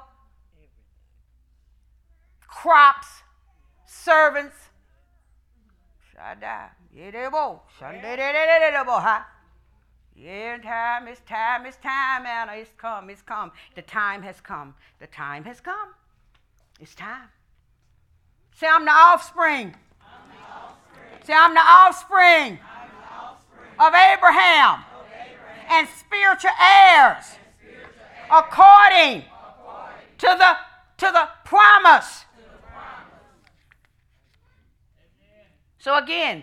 [2.46, 3.06] crops,
[3.86, 4.56] servants.
[6.12, 6.68] Shaddai.
[10.14, 12.52] Yeah, time, it's time, it's time, Anna.
[12.56, 13.52] It's come, it's come.
[13.76, 14.74] The time has come.
[14.98, 15.90] The time has come.
[16.80, 17.28] It's time.
[18.56, 19.74] Say, I'm the offspring.
[20.02, 21.24] I'm the offspring.
[21.24, 23.78] Say, I'm the offspring, I'm the offspring.
[23.78, 24.84] of Abraham
[25.70, 27.24] and spiritual heirs
[28.30, 29.22] according
[30.18, 30.56] to the
[30.98, 32.24] to the promise.
[35.78, 36.42] So again,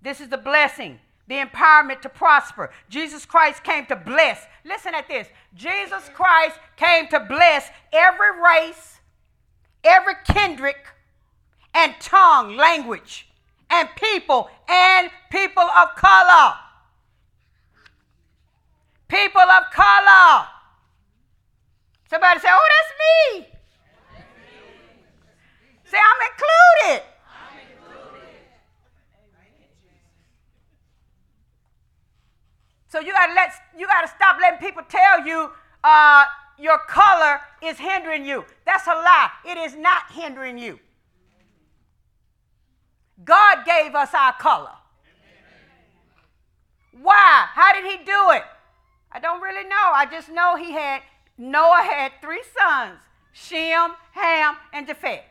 [0.00, 2.70] this is the blessing, the empowerment to prosper.
[2.88, 4.46] Jesus Christ came to bless.
[4.64, 5.26] Listen at this.
[5.54, 9.00] Jesus Christ came to bless every race,
[9.82, 10.76] every kindred
[11.74, 13.28] and tongue, language,
[13.68, 16.54] and people and people of color
[19.08, 20.46] people of color.
[22.08, 23.46] Somebody say, oh, that's me.
[25.84, 27.02] Say, I'm included.
[32.88, 35.50] So you gotta let you gotta stop letting people tell you
[35.84, 36.24] uh,
[36.58, 38.44] your color is hindering you.
[38.64, 39.30] That's a lie.
[39.44, 40.78] It is not hindering you.
[43.24, 44.72] God gave us our color.
[47.02, 47.46] Why?
[47.52, 48.42] How did he do it?
[49.16, 49.92] I don't really know.
[49.94, 51.00] I just know he had,
[51.38, 52.98] Noah had three sons
[53.32, 55.24] Shem, Ham, and Japheth.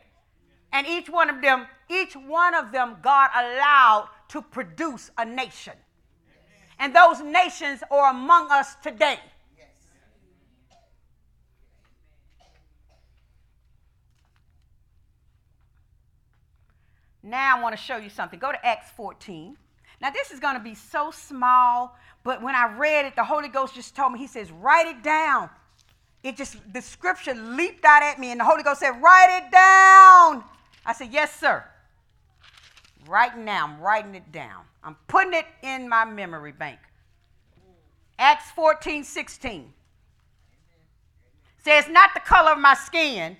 [0.72, 5.74] And each one of them, each one of them, God allowed to produce a nation.
[6.80, 9.20] And those nations are among us today.
[17.22, 18.40] Now I want to show you something.
[18.40, 19.56] Go to Acts 14.
[20.00, 23.48] Now, this is going to be so small, but when I read it, the Holy
[23.48, 25.48] Ghost just told me, He says, write it down.
[26.22, 29.52] It just, the scripture leaped out at me, and the Holy Ghost said, write it
[29.52, 30.44] down.
[30.84, 31.64] I said, yes, sir.
[33.06, 34.64] Right now, I'm writing it down.
[34.82, 36.80] I'm putting it in my memory bank.
[38.18, 39.72] Acts 14, 16
[41.62, 43.36] says, not the color of my skin.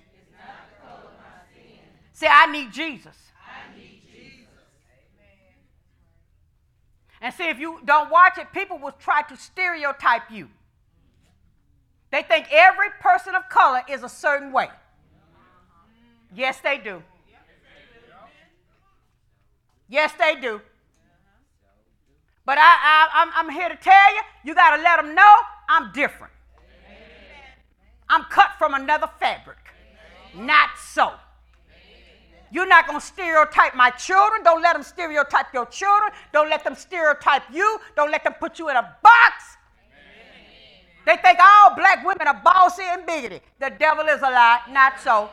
[2.13, 3.15] Say, I need Jesus.
[7.27, 10.47] And see, if you don't watch it, people will try to stereotype you.
[12.09, 14.69] They think every person of color is a certain way.
[16.33, 17.03] Yes, they do.
[19.89, 20.61] Yes, they do.
[22.45, 25.35] But I, I, I'm, I'm here to tell you, you got to let them know
[25.67, 26.31] I'm different.
[28.07, 29.57] I'm cut from another fabric.
[30.33, 31.11] Not so.
[32.51, 34.43] You're not going to stereotype my children.
[34.43, 36.11] Don't let them stereotype your children.
[36.31, 37.79] Don't let them stereotype you.
[37.95, 39.57] Don't let them put you in a box.
[41.05, 43.41] They think all black women are bossy and bigoted.
[43.59, 44.59] The devil is a lie.
[44.69, 45.29] Not so.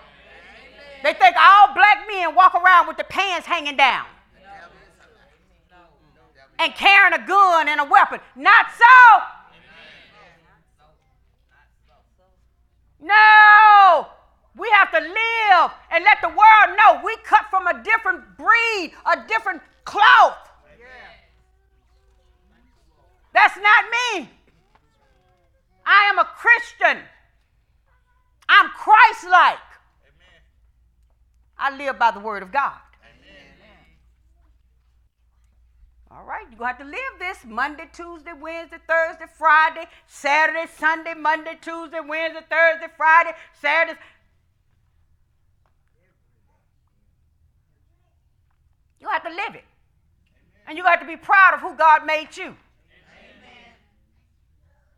[1.03, 4.07] They think all black men walk around with the pants hanging down
[6.59, 8.21] and carrying a gun and a weapon.
[8.37, 9.25] Not so.
[13.01, 14.07] No.
[14.57, 18.93] We have to live and let the world know we cut from a different breed,
[19.05, 20.49] a different cloth.
[23.33, 23.85] That's not
[24.17, 24.31] me.
[25.85, 27.03] I am a Christian.
[28.49, 29.59] I'm Christ like.
[31.59, 32.75] I live by the word of God.
[36.11, 40.71] All right, you're going to have to live this Monday, Tuesday, Wednesday, Thursday, Friday, Saturday,
[40.79, 43.99] Sunday, Monday, Tuesday, Wednesday, Thursday, Friday, Saturday.
[49.05, 49.65] You have to live it.
[50.67, 52.57] And you have to be proud of who God made you.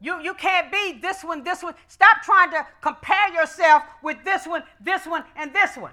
[0.00, 1.74] You, you can't be this one, this one.
[1.88, 5.90] Stop trying to compare yourself with this one, this one, and this one.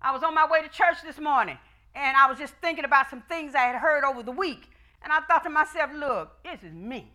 [0.00, 1.58] I was on my way to church this morning
[1.94, 4.70] and I was just thinking about some things I had heard over the week.
[5.02, 7.12] And I thought to myself, look, this is me.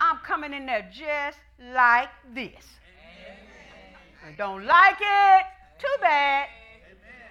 [0.00, 1.38] I'm coming in there just
[1.74, 2.64] like this.
[4.26, 5.46] I don't like it,
[5.78, 6.48] too bad.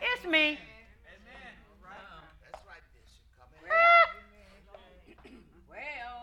[0.02, 0.60] It's me.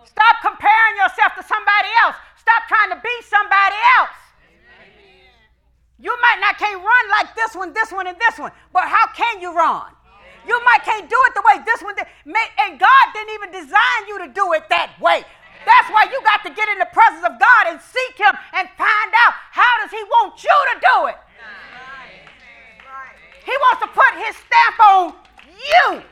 [0.05, 2.17] Stop comparing yourself to somebody else.
[2.37, 4.17] Stop trying to be somebody else.
[5.99, 9.07] You might not can't run like this one, this one, and this one, but how
[9.15, 9.87] can you run?
[10.47, 12.07] You might can't do it the way this one did.
[12.27, 15.23] And God didn't even design you to do it that way.
[15.63, 18.67] That's why you got to get in the presence of God and seek Him and
[18.75, 21.19] find out how does He want you to do it.
[23.47, 25.15] He wants to put His stamp on
[25.47, 26.03] you.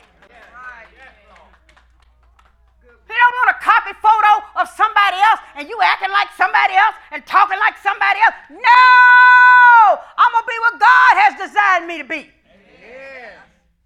[3.11, 4.33] He don't want a copy photo
[4.63, 8.39] of somebody else and you acting like somebody else and talking like somebody else.
[8.55, 9.99] No!
[10.15, 12.23] I'm going to be what God has designed me to be.
[12.31, 13.35] Amen.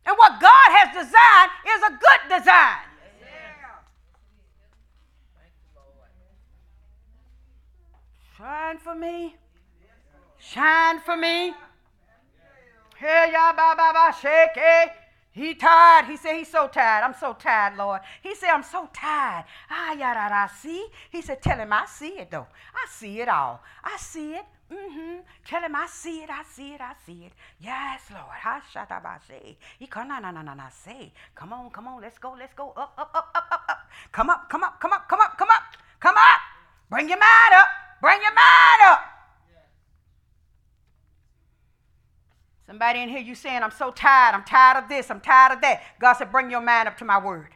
[0.04, 2.84] And what God has designed is a good design.
[8.36, 9.36] Shine for me.
[10.38, 11.54] Shine for me.
[12.96, 15.03] Hey, ya ba ba ba shake.
[15.34, 16.06] He tired.
[16.06, 17.02] He said he's so tired.
[17.02, 18.00] I'm so tired, Lord.
[18.22, 19.44] He said I'm so tired.
[19.68, 20.86] Ah, yada da see.
[21.10, 22.46] He said, tell him I see it though.
[22.72, 23.60] I see it all.
[23.82, 24.44] I see it.
[24.72, 25.20] Mm-hmm.
[25.44, 26.30] Tell him I see it.
[26.30, 26.80] I see it.
[26.80, 27.32] I see it.
[27.60, 28.30] Yes, Lord.
[28.30, 29.58] Ha shata ba say.
[29.80, 31.12] He come na na na na na say.
[31.34, 32.00] Come on, come on.
[32.00, 32.36] Let's go.
[32.38, 32.72] Let's go.
[32.76, 33.78] Up, up, up, up, up, up.
[34.12, 35.62] Come up, come up, come up, come up, come up,
[35.98, 36.40] come up.
[36.88, 37.68] Bring your mind up.
[38.00, 39.13] Bring your mind up.
[42.66, 44.34] Somebody in here, you saying, I'm so tired.
[44.34, 45.10] I'm tired of this.
[45.10, 45.82] I'm tired of that.
[46.00, 47.48] God said, bring your mind up to my word.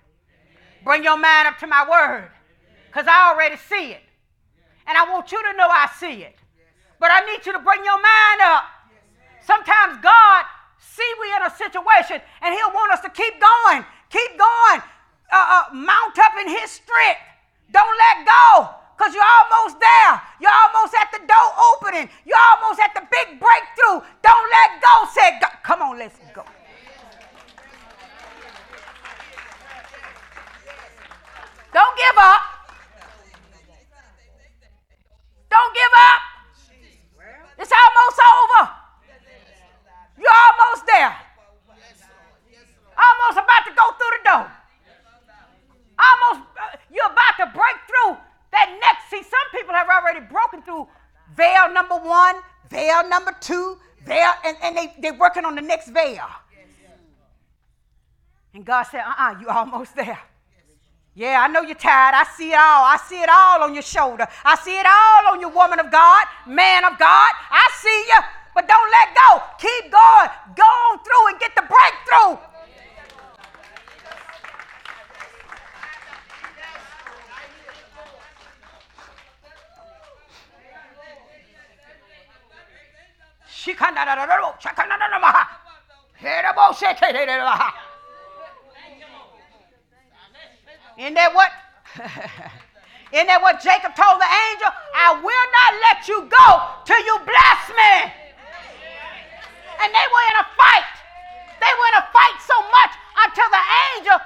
[0.85, 2.31] Bring your mind up to my word.
[2.87, 4.03] Because I already see it.
[4.87, 6.37] And I want you to know I see it.
[7.01, 8.65] But I need you to bring your mind up.
[9.47, 10.45] Sometimes God
[10.79, 13.85] see we in a situation and he'll want us to keep going.
[14.11, 14.83] Keep going.
[15.33, 17.21] Uh, uh, mount up in his strength.
[17.71, 20.21] Don't let go because you're almost there.
[20.43, 22.11] You're almost at the door opening.
[22.27, 24.03] You're almost at the big breakthrough.
[24.27, 25.55] Don't let go, said God.
[25.63, 26.43] Come on, let's go.
[31.73, 32.43] Don't give up.
[35.49, 36.21] Don't give up.
[37.59, 38.71] It's almost over.
[40.19, 41.15] You're almost there.
[42.99, 44.51] Almost about to go through the door.
[45.99, 48.28] Almost, uh, you're about to break through
[48.59, 50.89] that next, see, some people have already broken through
[51.37, 52.37] veil number one,
[52.69, 56.27] veil number two, veil, and, and they, they're working on the next veil.
[58.55, 60.19] And God said, uh uh-uh, uh, you almost there.
[61.15, 62.15] Yeah, I know you're tired.
[62.15, 62.83] I see it all.
[62.83, 64.27] I see it all on your shoulder.
[64.45, 67.33] I see it all on you, woman of God, man of God.
[67.51, 68.21] I see you,
[68.55, 69.43] but don't let go.
[69.59, 70.31] Keep going.
[70.57, 72.43] Go on through and get the breakthrough.
[90.99, 91.51] Isn't that what?
[93.15, 94.71] Isn't that what Jacob told the angel?
[94.95, 96.47] I will not let you go
[96.87, 97.95] till you bless me.
[99.83, 100.95] And they were in a fight.
[101.59, 102.93] They were in a fight so much
[103.27, 104.19] until the angel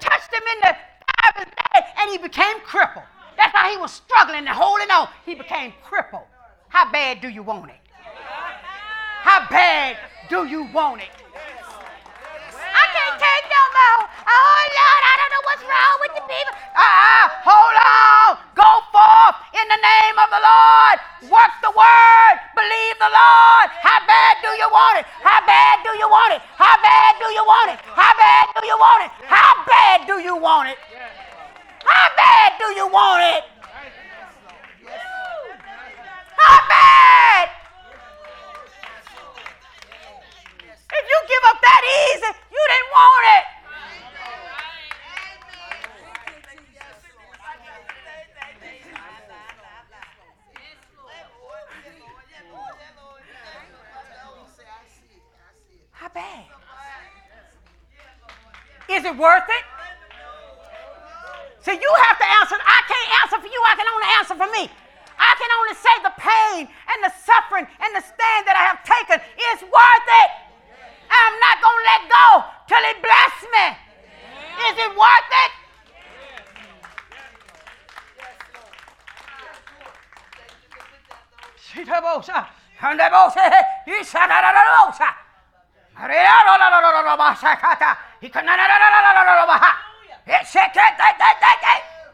[0.00, 3.04] touched him in the side of his leg and he became crippled.
[3.36, 5.08] That's how he was struggling and holding on.
[5.26, 6.28] He became crippled.
[6.68, 7.83] How bad do you want it?
[9.24, 9.96] How bad
[10.28, 11.08] do you want it?
[11.08, 14.04] I can't take no more.
[14.04, 16.52] Oh, Lord, I don't know what's wrong with the people.
[16.76, 18.28] Ah, uh, hold on.
[18.52, 20.96] Go forth in the name of the Lord.
[21.40, 22.34] Work the word.
[22.52, 23.68] Believe the Lord.
[23.80, 25.08] How bad do you want it?
[25.24, 26.44] How bad do you want it?
[26.60, 27.80] How bad do you want it?
[27.96, 29.10] How bad do you want it?
[29.24, 30.78] How bad do you want it?
[31.80, 33.42] How bad do you want it?
[36.36, 37.63] How bad?
[40.94, 43.44] If you give up that easy, you didn't want it.
[55.90, 56.44] How bad?
[58.90, 59.64] Is it worth it?
[61.64, 62.56] So you have to answer.
[62.60, 63.60] I can't answer for you.
[63.64, 64.70] I can only answer for me.
[65.16, 68.84] I can only say the pain and the suffering and the stand that I have
[68.84, 70.43] taken is worth it.
[71.14, 72.26] I'm not going to let go
[72.68, 73.66] till He bless me.
[74.68, 75.52] Is it worth it?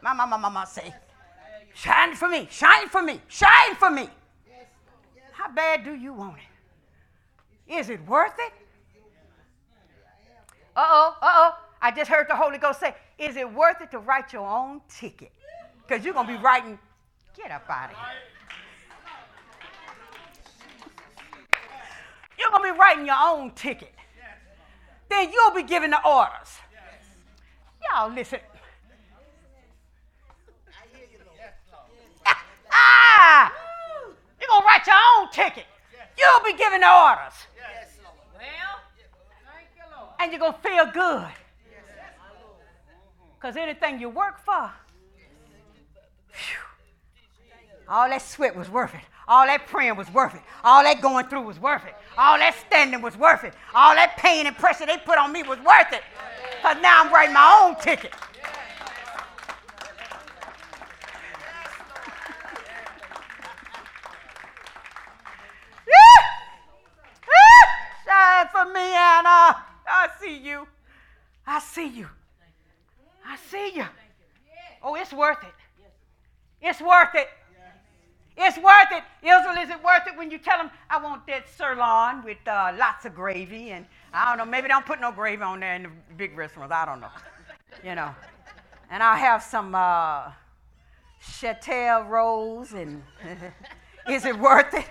[0.02, 0.94] Mama, mama, mama, say,
[1.74, 4.08] shine for me, shine for me, shine for me.
[5.32, 7.74] How bad do you want it?
[7.74, 8.52] Is it worth it?
[10.76, 11.58] Uh oh, uh oh.
[11.82, 14.80] I just heard the Holy Ghost say, Is it worth it to write your own
[14.88, 15.32] ticket?
[15.86, 16.78] Because you're going to be writing,
[17.36, 18.06] get up out of here.
[22.38, 23.92] You're going to be writing your own ticket.
[25.08, 26.58] Then you'll be giving the orders.
[27.82, 28.38] Y'all listen.
[32.70, 33.52] ah!
[34.40, 35.64] You're going to write your own ticket.
[36.16, 37.34] You'll be giving the orders
[40.20, 41.28] and you're going to feel good.
[43.34, 44.70] Because anything you work for,
[46.28, 46.60] whew,
[47.88, 49.00] all that sweat was worth it.
[49.26, 50.42] All that praying was worth it.
[50.62, 51.94] All that going through was worth it.
[52.18, 53.54] All that standing was worth it.
[53.74, 56.02] All that pain and pressure they put on me was worth it.
[56.56, 58.12] Because now I'm writing my own ticket.
[68.04, 69.64] Shine for me, Anna.
[69.86, 70.66] I see you.
[71.46, 72.08] I see you.
[73.26, 73.86] I see you.
[74.82, 75.54] Oh, it's worth it.
[76.62, 77.28] It's worth it.
[78.36, 79.02] It's worth it.
[79.22, 82.72] Israel, is it worth it when you tell them, I want that sirloin with uh,
[82.78, 83.70] lots of gravy?
[83.72, 86.72] And I don't know, maybe don't put no gravy on there in the big restaurants.
[86.72, 87.08] I don't know.
[87.84, 88.10] You know.
[88.90, 90.32] And I'll have some uh,
[91.38, 92.72] chattel rolls.
[92.72, 93.02] And
[94.10, 94.86] is it worth it?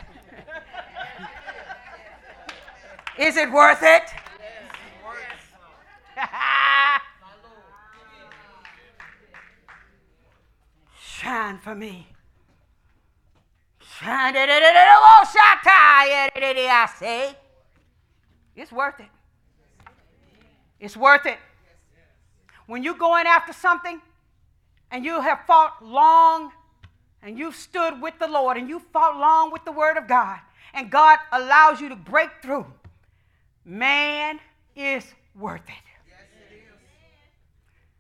[3.20, 4.04] is it worth it?
[11.00, 12.08] Shine for me.
[13.82, 14.36] Shine.
[16.68, 17.36] I say.
[18.56, 19.10] It's worth it.
[20.80, 21.38] It's worth it.
[22.68, 24.02] When you're going after something
[24.92, 26.52] and you have fought long
[27.22, 30.40] and you've stood with the Lord and you fought long with the Word of God
[30.74, 32.66] and God allows you to break through,
[33.66, 34.40] man
[34.76, 35.06] is
[35.36, 35.89] worth it.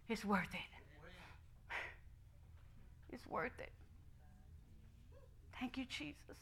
[0.10, 0.60] It's worth it.
[3.14, 3.72] It's worth it.
[5.60, 6.38] Thank you, Jesus.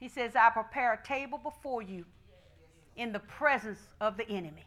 [0.00, 2.04] He says, I prepare a table before you
[2.96, 4.64] in the presence of the enemy.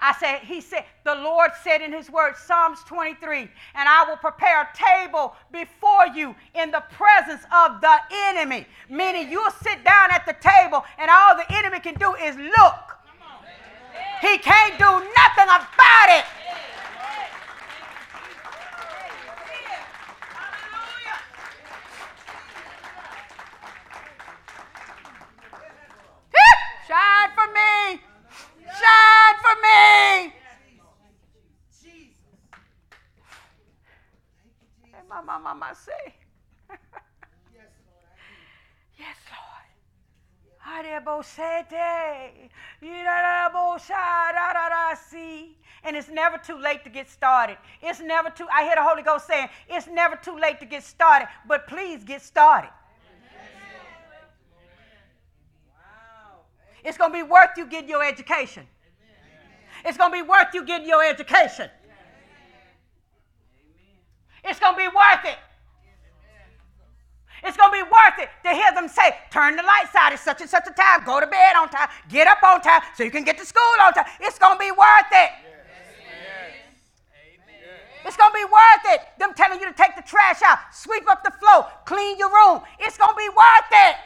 [0.00, 4.16] I said, He said, the Lord said in His word, Psalms 23, and I will
[4.16, 8.66] prepare a table before you in the presence of the enemy.
[8.90, 12.93] Meaning you'll sit down at the table and all the enemy can do is look.
[14.20, 16.24] He can't do nothing about it.
[26.86, 28.00] Shine for me.
[28.66, 30.34] Shine for me.
[34.98, 36.14] And my mama might say,
[38.98, 39.68] Yes, Lord.
[45.84, 47.58] And it's never too late to get started.
[47.82, 50.82] It's never too, I hear the Holy Ghost saying, it's never too late to get
[50.82, 52.70] started, but please get started.
[56.82, 58.66] It's going to be worth you getting your education.
[59.84, 61.70] It's going to be worth you getting your education.
[64.42, 65.38] It's going to be worth it.
[67.44, 70.18] It's going to be worth it to hear them say, turn the lights out at
[70.18, 73.04] such and such a time, go to bed on time, get up on time so
[73.04, 74.06] you can get to school on time.
[74.20, 75.30] It's going to be worth it.
[78.06, 79.00] It's going to be worth it.
[79.18, 82.62] Them telling you to take the trash out, sweep up the floor, clean your room.
[82.80, 83.96] It's going to be worth it.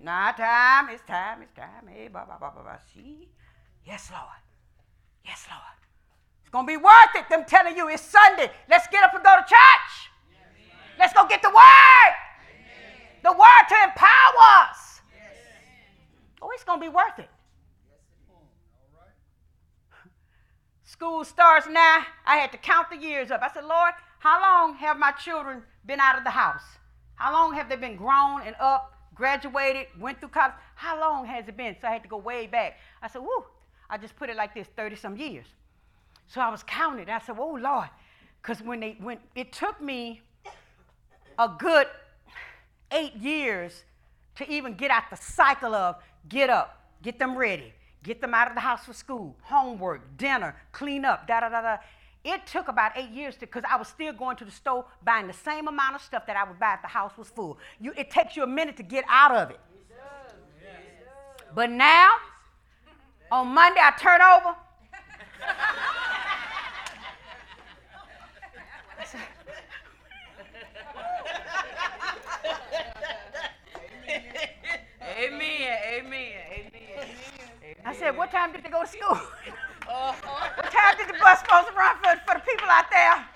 [0.00, 1.86] Now time, it's time, it's time.
[1.88, 2.78] Hey, ba, ba, ba, ba, ba.
[2.94, 3.28] See?
[3.84, 4.47] Yes, Lord.
[5.24, 5.62] Yes, Lord.
[6.40, 8.50] It's going to be worth it, them telling you it's Sunday.
[8.70, 10.10] Let's get up and go to church.
[10.98, 12.14] Let's go get the word.
[13.22, 15.00] The word to empower us.
[16.40, 17.28] Oh, it's going to be worth it.
[20.84, 22.04] School starts now.
[22.24, 23.42] I had to count the years up.
[23.42, 26.62] I said, Lord, how long have my children been out of the house?
[27.16, 30.54] How long have they been grown and up, graduated, went through college?
[30.76, 31.76] How long has it been?
[31.80, 32.78] So I had to go way back.
[33.02, 33.44] I said, whoo,
[33.90, 35.46] I just put it like this 30 some years.
[36.26, 37.08] So I was counting.
[37.08, 37.88] I said, oh, Lord.
[38.42, 40.22] Because when, they, when it took me
[41.38, 41.86] a good
[42.92, 43.84] eight years
[44.36, 45.96] to even get out the cycle of
[46.28, 47.72] get up, get them ready,
[48.02, 51.60] get them out of the house for school, homework, dinner, clean up, da da da
[51.60, 51.76] da.
[52.24, 55.32] It took about eight years because I was still going to the store buying the
[55.32, 57.58] same amount of stuff that I would buy if the house was full.
[57.80, 59.60] You, it takes you a minute to get out of it.
[61.54, 62.10] But now,
[63.30, 64.56] on Monday, I turn over.
[75.18, 75.78] Amen.
[75.98, 76.32] Amen.
[76.54, 77.76] Amen.
[77.84, 79.20] I said, what time did they go to school?
[79.88, 80.16] Oh.
[80.54, 83.26] what time did the bus supposed to run for, for the people out there?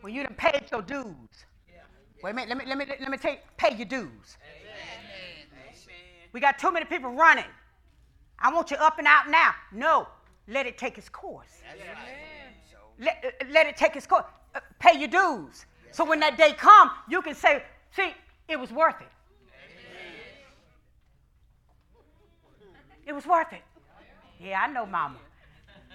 [0.00, 1.06] When you done paid your dues.
[2.22, 4.36] Wait a minute, let me, let me, let me take, pay your dues.
[6.32, 7.44] We got too many people running.
[8.38, 9.54] I want you up and out now.
[9.72, 10.06] No,
[10.48, 11.62] let it take its course.
[12.98, 14.24] Let, uh, let it take its course.
[14.54, 15.64] Uh, pay your dues.
[15.92, 17.62] So when that day come, you can say,
[17.94, 18.12] see,
[18.48, 19.08] it was worth it.
[23.06, 23.62] It was worth it.
[24.38, 25.16] Yeah, I know, mama.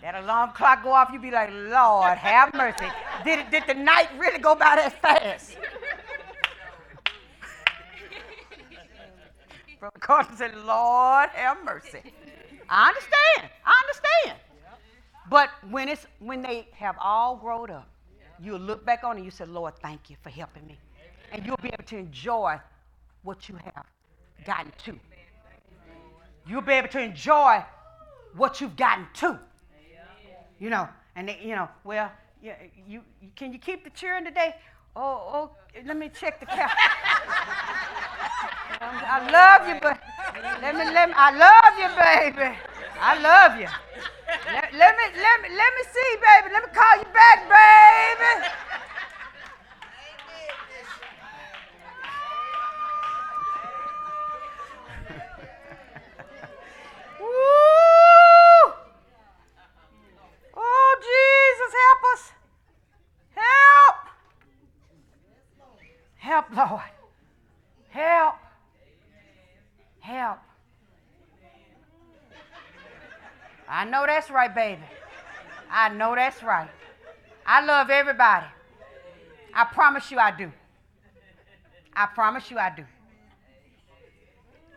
[0.01, 2.85] That alarm clock go off, you be like, Lord, have mercy.
[3.23, 5.57] Did, did the night really go by that fast?
[9.79, 12.01] Brother said, Lord, have mercy.
[12.69, 13.49] I understand.
[13.65, 14.39] I understand.
[15.29, 17.87] But when it's when they have all grown up,
[18.39, 20.77] you'll look back on it and you say, Lord, thank you for helping me.
[21.31, 22.59] And you'll be able to enjoy
[23.23, 23.85] what you have
[24.45, 24.99] gotten to.
[26.47, 27.63] You'll be able to enjoy
[28.35, 29.39] what you've gotten to.
[30.59, 32.55] You know, and they, you know, well, yeah,
[32.87, 34.55] you, you can you keep the cheering today?
[34.95, 35.51] Oh, oh,
[35.85, 36.71] let me check the calendar.
[38.81, 39.99] I love you, but
[40.61, 42.55] let me, let me, I love you, baby.
[42.99, 43.67] I love you.
[44.27, 46.53] Let, let me, let me, let me see, baby.
[46.53, 48.47] Let me call you back, baby.
[57.19, 58.73] Woo!
[60.57, 60.95] Oh,
[61.65, 62.31] Jesus, help us.
[63.35, 63.95] Help.
[66.15, 66.81] Help, Lord.
[67.89, 68.35] Help.
[69.99, 70.39] Help.
[73.67, 74.81] I know that's right, baby.
[75.71, 76.69] I know that's right.
[77.45, 78.45] I love everybody.
[79.53, 80.51] I promise you I do.
[81.95, 82.83] I promise you I do.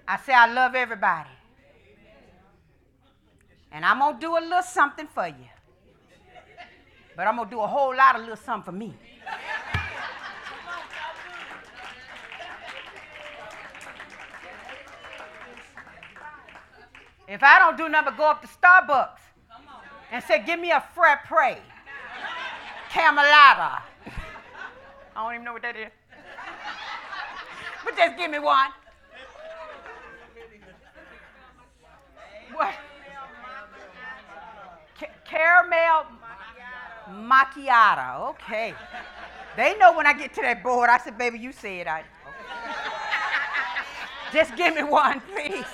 [0.06, 1.28] I say I love everybody.
[3.70, 5.34] And I'm going to do a little something for you.
[7.18, 8.94] But I'm going to do a whole lot of little something for me.
[17.26, 19.18] If I don't do nothing but go up to Starbucks
[20.12, 21.58] and say, give me a Fred Prey,
[22.88, 23.82] Camelata.
[25.16, 25.90] I don't even know what that is.
[27.84, 28.70] But just give me one.
[32.54, 32.74] What?
[35.24, 36.06] caramel
[37.08, 38.30] macchiato.
[38.30, 38.74] Okay.
[39.56, 40.88] They know when I get to that board.
[40.90, 42.04] I said, baby, you said I.
[44.32, 45.64] Just give me one, please.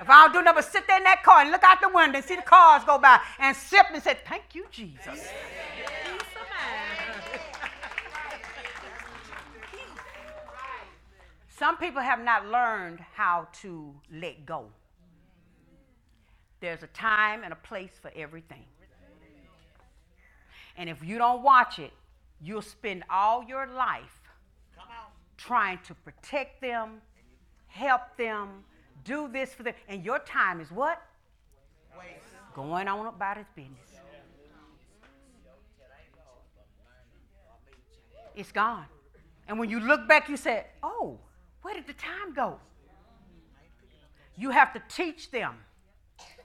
[0.00, 1.90] If I don't do nothing but sit there in that car and look out the
[1.92, 5.28] window and see the cars go by and sip and say, Thank you, Jesus.
[11.60, 14.64] Some people have not learned how to let go.
[16.60, 18.64] There's a time and a place for everything.
[20.80, 21.92] And if you don't watch it,
[22.40, 24.22] you'll spend all your life
[25.36, 27.02] trying to protect them,
[27.66, 28.64] help them,
[29.04, 29.74] do this for them.
[29.88, 31.02] And your time is what?
[31.98, 32.24] Waste.
[32.54, 33.76] Going on about his business.
[38.34, 38.86] It's gone.
[39.48, 41.18] And when you look back, you say, oh,
[41.60, 42.58] where did the time go?
[44.34, 45.56] You have to teach them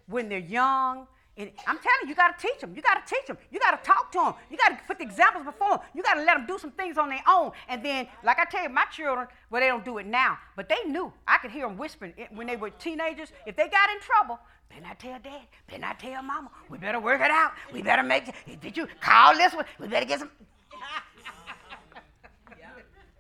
[0.07, 1.07] when they're young.
[1.37, 2.73] And I'm telling you, you got to teach them.
[2.75, 3.37] You got to teach them.
[3.51, 4.33] You got to talk to them.
[4.49, 5.79] You got to put the examples before them.
[5.93, 7.51] You got to let them do some things on their own.
[7.67, 10.69] And then, like I tell you, my children, well, they don't do it now, but
[10.69, 11.11] they knew.
[11.27, 13.33] I could hear them whispering when they were teenagers.
[13.45, 15.41] If they got in trouble, better not tell dad.
[15.67, 16.49] Better not tell mama.
[16.69, 17.51] We better work it out.
[17.73, 18.61] We better make it.
[18.61, 19.65] Did you call this one?
[19.77, 20.31] We better get some.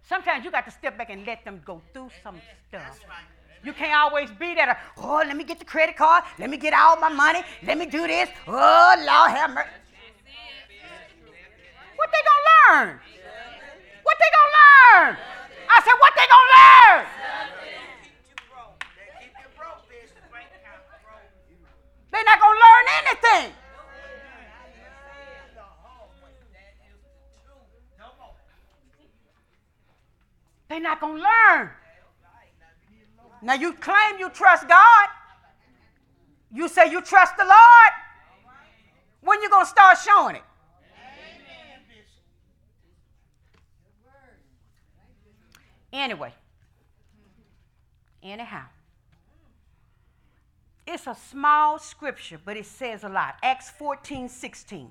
[0.07, 2.39] Sometimes you got to step back and let them go through some
[2.69, 2.99] stuff.
[3.65, 4.69] You can't always be that.
[4.69, 6.23] Uh, oh, let me get the credit card.
[6.37, 7.41] Let me get all my money.
[7.63, 8.29] Let me do this.
[8.47, 9.69] Oh, Lord have mercy.
[11.95, 12.99] What they gonna learn?
[14.03, 15.17] What they gonna learn?
[15.67, 17.07] I said, what they gonna learn?
[22.11, 23.53] They're not gonna learn anything.
[30.69, 31.71] They're not gonna learn.
[33.45, 35.07] Now you claim you trust God.
[36.51, 37.93] You say you trust the Lord.
[39.21, 40.41] When you going to start showing it?
[45.93, 46.33] Anyway.
[48.23, 48.65] Anyhow.
[50.87, 53.35] It's a small scripture, but it says a lot.
[53.43, 54.89] Acts 14, 16.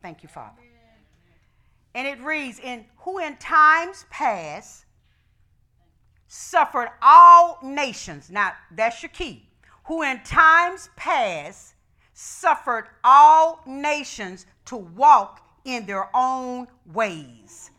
[0.00, 0.62] Thank you, Father.
[1.94, 4.86] And it reads, In who in times past
[6.28, 8.30] suffered all nations.
[8.30, 9.48] Now, that's your key.
[9.86, 11.74] Who in times past
[12.12, 17.70] suffered all nations to walk in their own ways.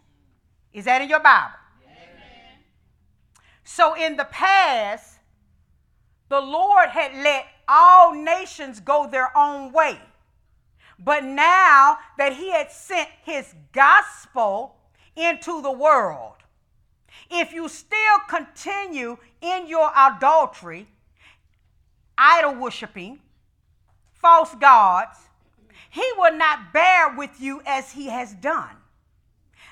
[0.74, 1.56] Is that in your Bible?
[1.86, 2.60] Amen.
[3.64, 5.20] So, in the past,
[6.30, 10.00] the Lord had let all nations go their own way.
[10.98, 14.76] But now that He had sent His gospel
[15.16, 16.36] into the world,
[17.30, 20.88] if you still continue in your adultery,
[22.18, 23.20] idol worshiping,
[24.14, 25.18] false gods,
[25.90, 28.76] he will not bear with you as he has done.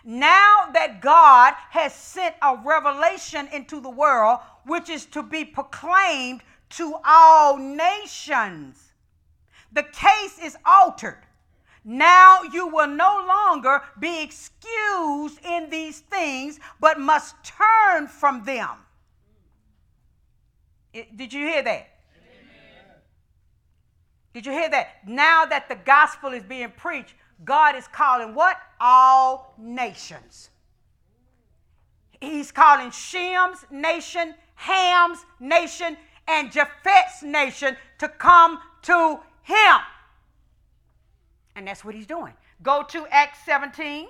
[0.04, 6.42] Now that God has sent a revelation into the world, which is to be proclaimed
[6.72, 8.94] to all nations,
[9.72, 11.27] the case is altered.
[11.90, 18.68] Now you will no longer be excused in these things, but must turn from them.
[20.92, 21.88] did you hear that?
[22.18, 22.96] Amen.
[24.34, 25.08] Did you hear that?
[25.08, 27.14] Now that the gospel is being preached,
[27.46, 28.58] God is calling what?
[28.82, 30.50] All nations.
[32.20, 35.96] He's calling Shem's nation, Ham's nation,
[36.28, 39.78] and Japheth's nation to come to him.
[41.58, 42.34] And that's what he's doing.
[42.62, 44.08] Go to Acts 17.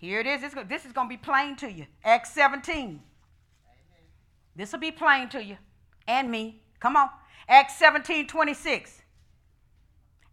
[0.00, 0.40] Here it is.
[0.68, 1.86] This is going to be plain to you.
[2.04, 3.00] Acts 17.
[4.56, 5.56] This will be plain to you
[6.08, 6.60] and me.
[6.80, 7.10] Come on.
[7.48, 9.02] Acts 17 26.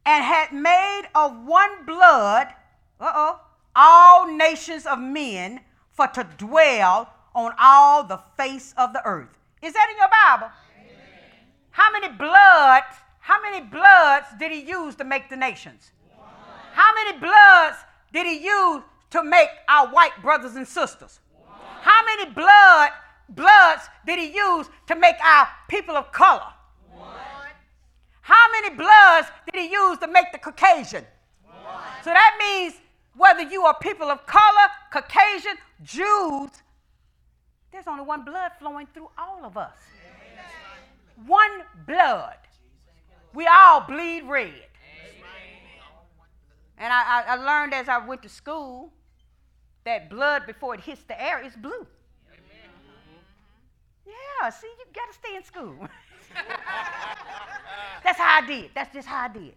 [0.07, 2.47] And had made of one blood,
[2.99, 3.39] uh oh,
[3.76, 5.61] all nations of men
[5.91, 9.38] for to dwell on all the face of the earth.
[9.61, 10.51] Is that in your Bible?
[11.76, 15.91] How many bloods, how many bloods did he use to make the nations?
[16.71, 17.78] How many bloods
[18.13, 21.19] did he use to make our white brothers and sisters?
[21.82, 22.91] How many blood
[23.28, 26.47] bloods did he use to make our people of color?
[28.21, 31.03] How many bloods did he use to make the Caucasian?
[32.05, 32.76] So that means
[33.17, 36.51] whether you are people of color, Caucasian, Jews,
[37.73, 39.76] there's only one blood flowing through all of us.
[41.26, 42.38] One blood.
[43.34, 44.53] We all bleed red.
[46.78, 48.91] And I, I, learned as I went to school
[49.86, 51.88] that blood before it hits the air is blue.
[54.05, 55.76] Yeah, see, you got to stay in school.
[58.03, 58.72] That's how I did.
[58.76, 59.55] That's just how I did.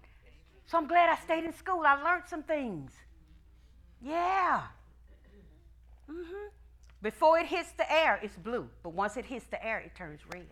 [0.67, 1.83] So I'm glad I stayed in school.
[1.85, 2.93] I learned some things.
[4.01, 4.63] Yeah.
[6.11, 6.49] Mm-hmm.
[7.03, 8.69] Before it hits the air, it's blue.
[8.83, 10.47] But once it hits the air, it turns red.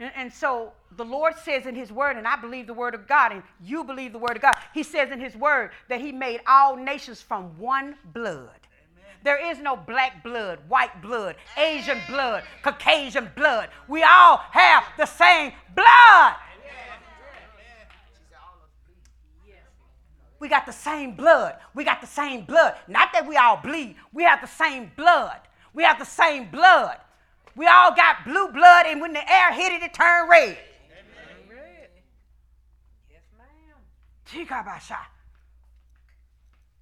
[0.00, 3.06] And, and so the Lord says in His Word, and I believe the Word of
[3.06, 4.54] God, and you believe the Word of God.
[4.74, 8.48] He says in His Word that He made all nations from one blood.
[9.22, 13.68] There is no black blood, white blood, Asian blood, Caucasian blood.
[13.86, 16.34] We all have the same blood.
[20.38, 21.56] We got the same blood.
[21.74, 22.74] We got the same blood.
[22.88, 23.96] Not that we all bleed.
[24.10, 25.36] We have the same blood.
[25.74, 26.96] We have the same blood.
[27.56, 30.56] We all got blue blood, and when the air hit it, it turned red.
[33.10, 33.46] Yes, ma'am.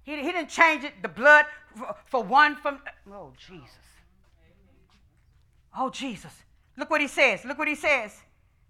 [0.03, 1.45] He, he didn't change it, the blood
[1.75, 2.79] for, for one from.
[3.11, 3.69] Oh, Jesus.
[5.77, 6.33] Oh, Jesus.
[6.77, 7.45] Look what he says.
[7.45, 8.15] Look what he says.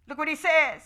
[0.08, 0.82] Look what he says.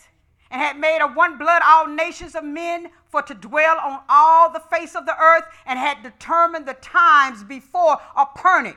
[0.51, 4.51] And had made of one blood all nations of men for to dwell on all
[4.51, 8.76] the face of the earth, and had determined the times before appointed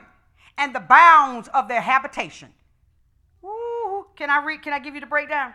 [0.57, 2.49] and the bounds of their habitation.
[3.43, 4.61] Ooh, can I read?
[4.61, 5.53] Can I give you the breakdown?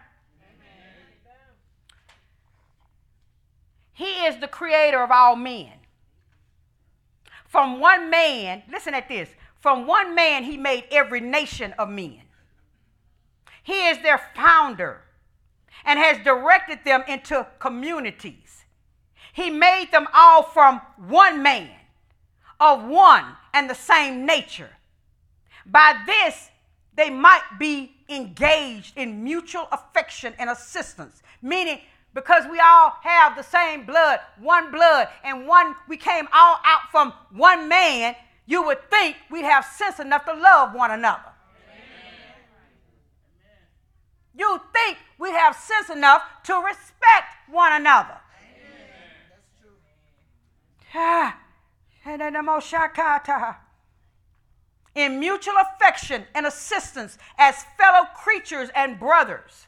[3.93, 5.73] He is the creator of all men.
[7.47, 9.29] From one man, listen at this.
[9.61, 12.23] From one man, he made every nation of men.
[13.63, 15.03] He is their founder
[15.85, 18.65] and has directed them into communities.
[19.33, 21.71] He made them all from one man,
[22.59, 23.25] of one
[23.55, 24.71] and the same nature
[25.67, 26.51] by this,
[26.95, 31.81] they might be engaged in mutual affection and assistance, meaning
[32.15, 36.91] because we all have the same blood, one blood, and one, we came all out
[36.91, 38.15] from one man,
[38.47, 41.33] you would think we'd have sense enough to love one another.
[44.35, 48.19] You think we'd have sense enough to respect one another.
[49.31, 49.71] That's true
[54.95, 59.67] in mutual affection and assistance as fellow creatures and brothers.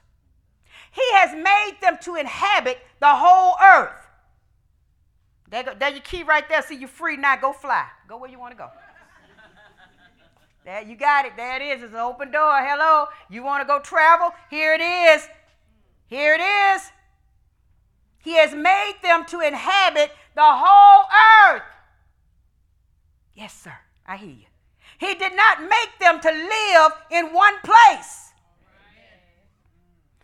[0.91, 4.01] He has made them to inhabit the whole earth.
[5.51, 6.63] There, go, there your key right there.
[6.63, 7.37] See, you're free now.
[7.37, 7.87] Go fly.
[8.09, 8.71] Go where you want to go.
[10.65, 11.33] There, you got it.
[11.37, 11.83] There it is.
[11.83, 12.57] It's an open door.
[12.65, 13.07] Hello.
[13.29, 14.31] You want to go travel?
[14.51, 15.29] Here it is.
[16.07, 16.91] Here it is.
[18.19, 21.05] He has made them to inhabit the whole
[21.53, 21.63] earth.
[23.35, 23.75] Yes, sir.
[24.07, 24.47] I hear you.
[25.05, 28.33] He did not make them to live in one place.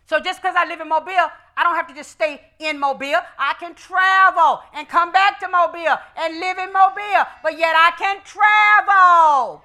[0.07, 3.21] So just because I live in Mobile, I don't have to just stay in Mobile.
[3.37, 7.91] I can travel and come back to Mobile and live in Mobile, but yet I
[7.97, 9.63] can travel.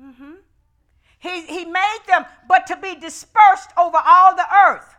[0.00, 0.32] Mm-hmm.
[1.18, 4.94] He, he made them, but to be dispersed over all the earth.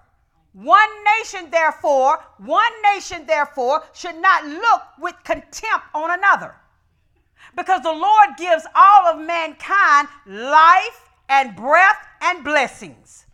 [0.53, 6.55] One nation, therefore, one nation, therefore, should not look with contempt on another
[7.55, 13.25] because the Lord gives all of mankind life and breath and blessings.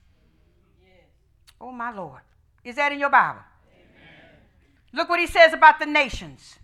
[1.62, 2.22] Oh, my Lord.
[2.64, 3.42] Is that in your Bible?
[3.74, 4.40] Amen.
[4.94, 6.59] Look what he says about the nations.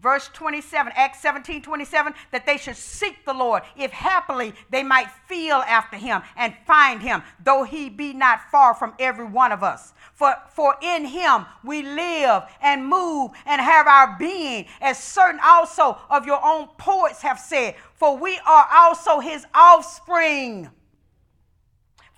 [0.00, 5.10] Verse 27, Acts 17 27, that they should seek the Lord, if happily they might
[5.26, 9.64] feel after him and find him, though he be not far from every one of
[9.64, 9.92] us.
[10.14, 15.98] For, for in him we live and move and have our being, as certain also
[16.08, 20.70] of your own poets have said, for we are also his offspring.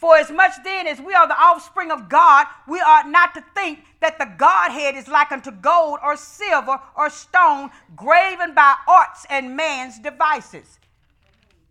[0.01, 3.45] For as much then as we are the offspring of God, we ought not to
[3.55, 9.27] think that the Godhead is like unto gold or silver or stone graven by arts
[9.29, 10.79] and man's devices.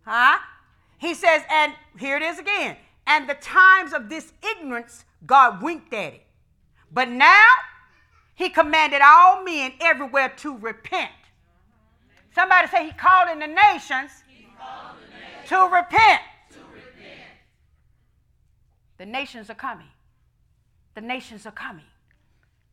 [0.06, 0.38] Huh?
[0.98, 5.92] He says, and here it is again, and the times of this ignorance God winked
[5.92, 6.26] at it.
[6.92, 7.46] But now
[8.36, 11.10] he commanded all men everywhere to repent.
[12.32, 16.20] Somebody say he called in the nations, the nations to repent.
[19.00, 19.86] The nations are coming.
[20.94, 21.86] The nations are coming.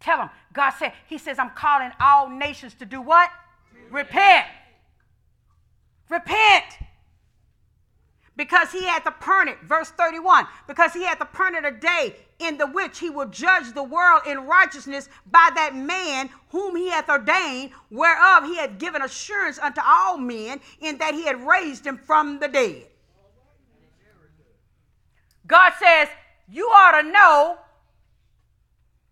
[0.02, 0.30] Tell them.
[0.52, 3.30] God said, He says, I'm calling all nations to do what?
[3.90, 4.46] Repent.
[6.10, 6.66] Repent.
[8.36, 12.14] Because he had to permit, it, verse 31, because he had to permit a day
[12.40, 16.90] in the which he will judge the world in righteousness by that man whom he
[16.90, 21.88] hath ordained, whereof he had given assurance unto all men, in that he had raised
[21.88, 22.88] him from the dead.
[25.48, 26.10] God says,
[26.50, 27.58] You ought to know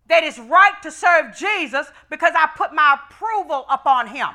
[0.08, 4.28] that it's right to serve Jesus because I put my approval upon him.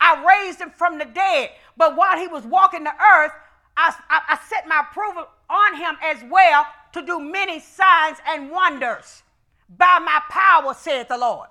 [0.00, 1.50] I raised him from the dead.
[1.76, 3.32] But while he was walking the earth,
[3.76, 8.50] I, I, I set my approval on him as well to do many signs and
[8.50, 9.22] wonders
[9.68, 11.48] by my power, saith the Lord.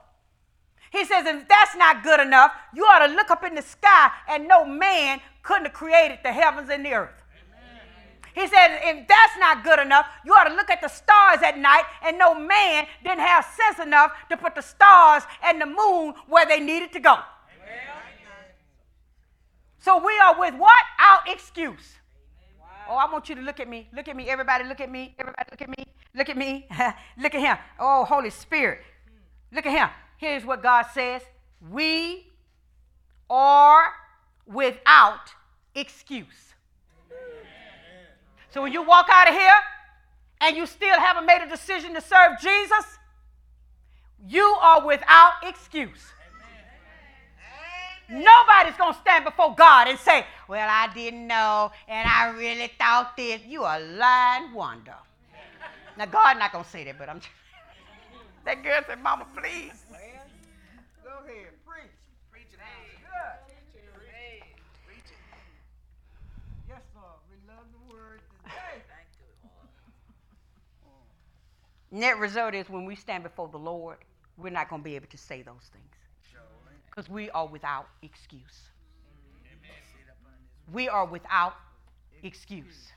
[0.92, 4.12] He says, if that's not good enough, you ought to look up in the sky
[4.30, 7.23] and no man couldn't have created the heavens and the earth.
[8.34, 11.58] He said, if that's not good enough, you ought to look at the stars at
[11.58, 16.14] night, and no man didn't have sense enough to put the stars and the moon
[16.28, 17.14] where they needed to go.
[17.14, 17.80] Amen.
[19.80, 20.84] So we are with what?
[21.00, 21.98] Our excuse.
[22.90, 23.88] Oh, I want you to look at me.
[23.94, 24.28] Look at me.
[24.30, 25.16] Everybody, look at me.
[25.20, 25.86] Everybody, look at me.
[26.16, 26.68] Look at me.
[27.18, 27.58] look at him.
[27.80, 28.82] Oh, Holy Spirit.
[29.52, 29.90] Look at him.
[30.18, 31.22] Here's what God says
[31.70, 32.32] We
[33.30, 33.94] are
[34.46, 35.34] without
[35.76, 36.53] excuse.
[38.54, 39.60] So when you walk out of here
[40.42, 43.00] and you still haven't made a decision to serve Jesus,
[44.28, 46.14] you are without excuse.
[48.10, 52.72] Nobody's going to stand before God and say, Well, I didn't know, and I really
[52.78, 53.42] thought this.
[53.46, 54.96] You a lying wonder.
[55.98, 57.20] Now, God not going to say that, but I'm.
[57.20, 57.32] Just.
[58.46, 59.84] that girl said, Mama, please.
[61.04, 61.90] Go ahead, preach.
[62.32, 62.60] Preach it.
[66.68, 67.22] Yes, Lord.
[67.30, 68.82] We love the word today.
[68.90, 69.70] Thank you, Lord.
[71.94, 73.98] Net result is when we stand before the Lord,
[74.36, 75.94] we're not going to be able to say those things
[76.90, 78.62] because we are without excuse.
[80.72, 81.54] We are without
[82.24, 82.92] excuse.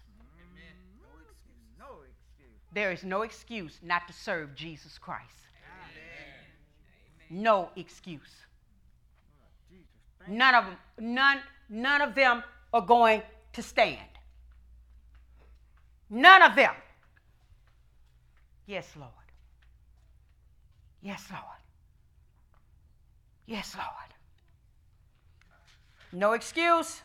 [2.72, 5.28] There is no excuse not to serve Jesus Christ.
[7.28, 8.34] No excuse.
[10.26, 12.42] None of them, none, none of them
[12.72, 13.20] are going
[13.52, 14.08] to stand.
[16.08, 16.72] None of them.
[18.66, 19.10] Yes, Lord.
[21.00, 21.42] Yes, Lord.
[23.46, 24.12] Yes, Lord.
[26.12, 27.02] No excuse.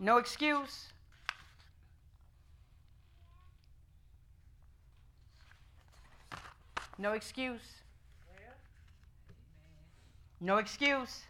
[0.00, 0.88] No excuse.
[6.98, 7.60] No excuse.
[10.40, 11.22] No excuse.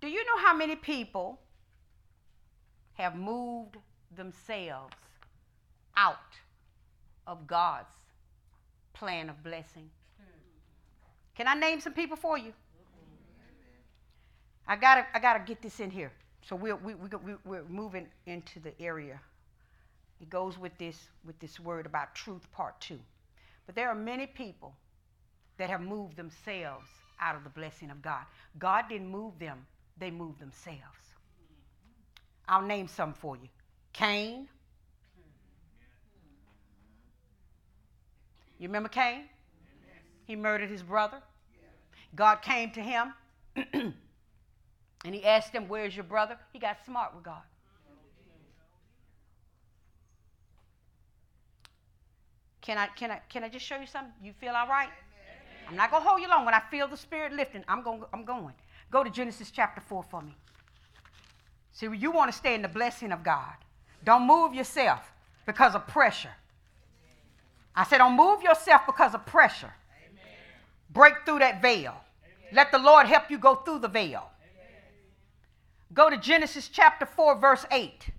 [0.00, 1.40] Do you know how many people
[2.94, 3.76] have moved
[4.16, 4.94] themselves
[5.96, 6.16] out
[7.26, 7.92] of God's
[8.92, 9.90] plan of blessing.
[11.36, 12.52] Can I name some people for you?
[14.66, 16.12] I gotta, I gotta get this in here.
[16.42, 17.08] So we're, we, we,
[17.44, 19.20] we're moving into the area.
[20.20, 22.98] It goes with this, with this word about truth, part two.
[23.66, 24.74] But there are many people
[25.58, 26.86] that have moved themselves
[27.20, 28.24] out of the blessing of God.
[28.58, 29.66] God didn't move them,
[29.98, 30.80] they moved themselves.
[32.48, 33.48] I'll name some for you
[33.96, 34.48] Cain,
[38.58, 39.24] You remember Cain?
[40.24, 41.20] He murdered his brother.
[42.14, 43.12] God came to him
[43.72, 43.94] and
[45.14, 46.38] he asked him, Where's your brother?
[46.52, 47.42] He got smart with God.
[52.62, 54.12] Can I, can I, can I just show you something?
[54.22, 54.88] You feel all right?
[55.68, 56.44] I'm not going to hold you long.
[56.44, 58.54] When I feel the Spirit lifting, I'm going, I'm going.
[58.90, 60.34] Go to Genesis chapter 4 for me.
[61.72, 63.54] See, you want to stay in the blessing of God.
[64.06, 65.00] Don't move yourself
[65.44, 66.30] because of pressure.
[67.74, 69.74] I said, don't move yourself because of pressure.
[70.08, 70.24] Amen.
[70.90, 71.92] Break through that veil.
[71.92, 72.52] Amen.
[72.52, 74.30] Let the Lord help you go through the veil.
[74.40, 74.80] Amen.
[75.92, 78.10] Go to Genesis chapter 4, verse 8.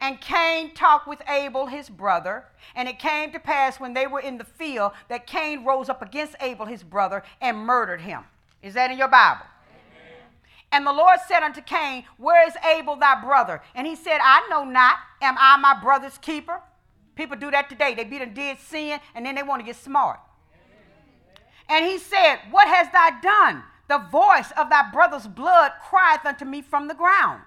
[0.00, 2.44] And Cain talked with Abel, his brother.
[2.76, 6.02] And it came to pass when they were in the field that Cain rose up
[6.02, 8.24] against Abel, his brother, and murdered him.
[8.62, 9.46] Is that in your Bible?
[10.74, 13.62] And the Lord said unto Cain, Where is Abel thy brother?
[13.76, 14.96] And he said, I know not.
[15.22, 16.60] Am I my brother's keeper?
[17.14, 17.94] People do that today.
[17.94, 20.18] They be done did sin and then they want to get smart.
[21.68, 23.62] And he said, What hast thou done?
[23.88, 27.42] The voice of thy brother's blood crieth unto me from the ground.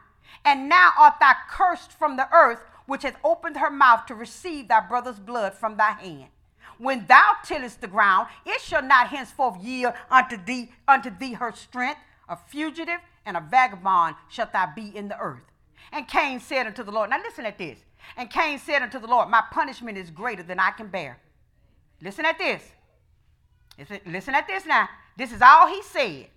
[0.45, 4.69] And now art thou cursed from the earth, which hath opened her mouth to receive
[4.69, 6.27] thy brother's blood from thy hand.
[6.77, 11.51] When thou tillest the ground, it shall not henceforth yield unto thee, unto thee her
[11.51, 11.99] strength,
[12.29, 15.43] a fugitive and a vagabond shalt thou be in the earth.
[15.91, 17.77] And Cain said unto the Lord, now listen at this.
[18.15, 21.19] And Cain said unto the Lord, My punishment is greater than I can bear.
[22.01, 22.63] Listen at this.
[24.05, 24.89] Listen, at this now.
[25.17, 26.27] This is all he said.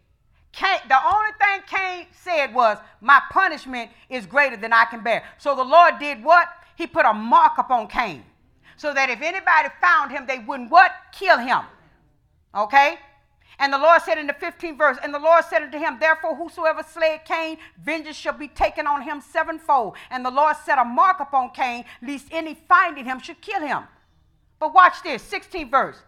[0.53, 5.25] Cain, the only thing Cain said was, My punishment is greater than I can bear.
[5.39, 6.49] So the Lord did what?
[6.77, 8.25] He put a mark upon Cain.
[8.77, 10.91] So that if anybody found him, they wouldn't what?
[11.13, 11.61] Kill him.
[12.55, 12.99] Okay?
[13.59, 16.35] And the Lord said in the 15th verse, And the Lord said unto him, Therefore,
[16.35, 19.97] whosoever slayed Cain, vengeance shall be taken on him sevenfold.
[20.11, 23.85] And the Lord set a mark upon Cain, lest any finding him should kill him.
[24.59, 25.99] But watch this, 16th verse.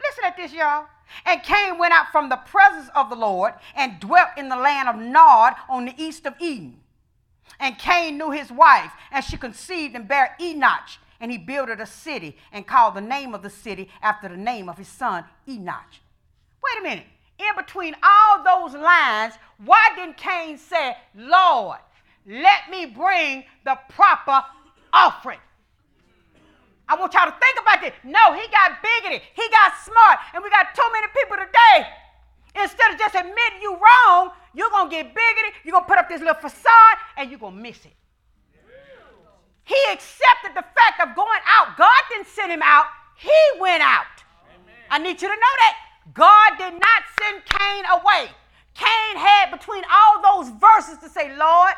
[0.00, 0.86] Listen at this, y'all.
[1.26, 4.88] And Cain went out from the presence of the Lord and dwelt in the land
[4.88, 6.80] of Nod on the east of Eden.
[7.58, 10.88] And Cain knew his wife, and she conceived and bare Enoch.
[11.20, 14.68] And he builded a city and called the name of the city after the name
[14.68, 15.99] of his son Enoch.
[16.62, 17.06] Wait a minute.
[17.38, 19.34] In between all those lines,
[19.64, 21.78] why didn't Cain say, Lord,
[22.26, 24.44] let me bring the proper
[24.92, 25.38] offering?
[26.88, 27.92] I want y'all to think about this.
[28.02, 29.22] No, he got bigoted.
[29.34, 30.18] He got smart.
[30.34, 31.86] And we got too many people today.
[32.60, 35.54] Instead of just admitting you wrong, you're going to get bigoted.
[35.64, 37.94] You're going to put up this little facade and you're going to miss it.
[39.64, 41.76] He accepted the fact of going out.
[41.78, 44.04] God didn't send him out, he went out.
[44.90, 45.76] I need you to know that.
[46.14, 48.30] God did not send Cain away.
[48.74, 51.74] Cain had between all those verses to say, Lord,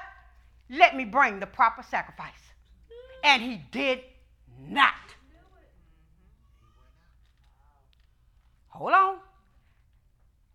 [0.71, 2.33] let me bring the proper sacrifice.
[3.25, 4.01] And he did
[4.69, 4.95] not.
[8.69, 9.17] Hold on.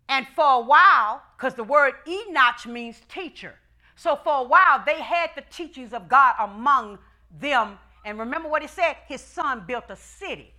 [0.08, 3.54] And for a while, because the word Enoch means teacher.
[3.94, 6.98] So for a while, they had the teachings of God among
[7.40, 7.78] them.
[8.04, 8.96] And remember what he said?
[9.06, 10.54] His son built a city.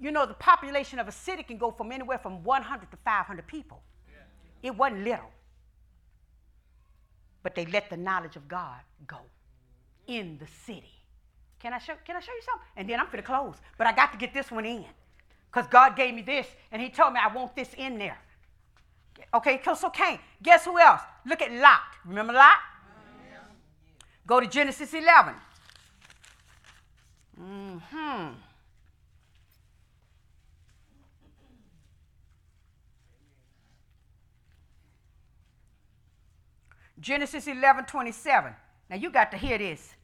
[0.00, 3.46] You know, the population of a city can go from anywhere from 100 to 500
[3.46, 3.82] people.
[4.62, 5.30] It wasn't little.
[7.42, 9.18] But they let the knowledge of God go
[10.06, 10.92] in the city.
[11.60, 12.66] Can I show, can I show you something?
[12.76, 13.56] And then I'm going to close.
[13.76, 14.84] But I got to get this one in.
[15.50, 18.18] Because God gave me this, and He told me I want this in there.
[19.34, 20.18] Okay, so Cain.
[20.42, 21.00] Guess who else?
[21.26, 21.80] Look at Lot.
[22.04, 22.58] Remember Lot?
[24.26, 25.34] Go to Genesis 11.
[27.40, 28.28] Mm-hmm.
[37.00, 38.54] Genesis 11 27.
[38.90, 39.94] Now you got to hear this.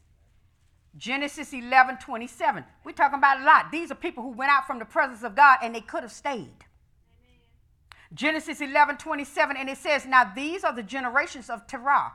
[0.97, 2.65] Genesis 11 27.
[2.85, 3.73] We're talking about a Lot.
[3.73, 6.13] These are people who went out from the presence of God and they could have
[6.13, 6.39] stayed.
[6.39, 7.41] Amen.
[8.15, 9.57] Genesis 11 27.
[9.57, 12.13] And it says, Now these are the generations of Terah.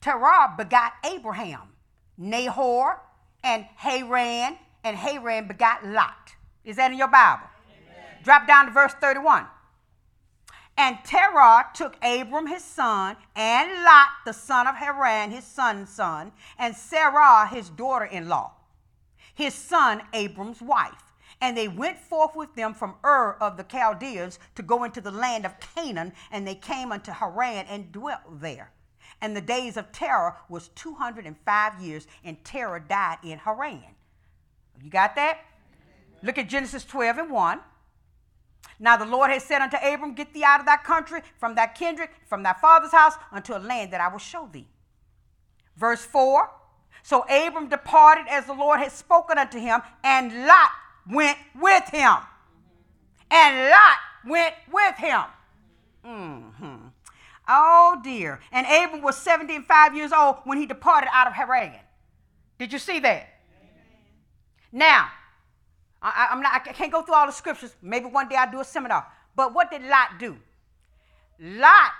[0.00, 1.72] Terah begot Abraham,
[2.16, 3.00] Nahor,
[3.42, 6.34] and Haran, and Haran begot Lot.
[6.64, 7.46] Is that in your Bible?
[7.66, 8.04] Amen.
[8.22, 9.46] Drop down to verse 31.
[10.78, 16.30] And Terah took Abram his son, and Lot the son of Haran his son's son,
[16.56, 18.52] and Sarah his daughter in law,
[19.34, 21.02] his son Abram's wife.
[21.40, 25.10] And they went forth with them from Ur of the Chaldeans to go into the
[25.10, 28.70] land of Canaan, and they came unto Haran and dwelt there.
[29.20, 33.82] And the days of Terah was 205 years, and Terah died in Haran.
[34.80, 35.40] You got that?
[36.22, 37.60] Look at Genesis 12 and 1.
[38.78, 41.66] Now the Lord has said unto Abram, Get thee out of thy country, from thy
[41.66, 44.68] kindred, from thy father's house, unto a land that I will show thee.
[45.76, 46.50] Verse 4
[47.02, 50.70] So Abram departed as the Lord had spoken unto him, and Lot
[51.10, 52.16] went with him.
[53.30, 55.22] And Lot went with him.
[56.04, 56.76] Mm-hmm.
[57.48, 58.40] Oh dear.
[58.52, 61.72] And Abram was 75 years old when he departed out of Haran.
[62.58, 63.28] Did you see that?
[64.70, 65.08] Now,
[66.00, 67.74] I, am not, I can't go through all the scriptures.
[67.82, 69.06] Maybe one day I'll do a seminar.
[69.34, 70.36] But what did Lot do?
[71.40, 71.92] Lot,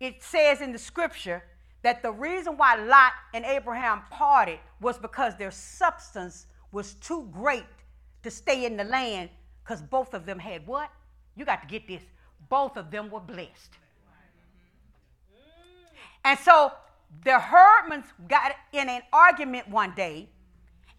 [0.00, 1.42] it says in the scripture
[1.82, 7.64] that the reason why Lot and Abraham parted was because their substance was too great
[8.22, 9.30] to stay in the land
[9.62, 10.90] because both of them had what?
[11.36, 12.02] You got to get this.
[12.48, 13.70] Both of them were blessed.
[16.24, 16.72] And so
[17.24, 20.28] the herdmen got in an argument one day,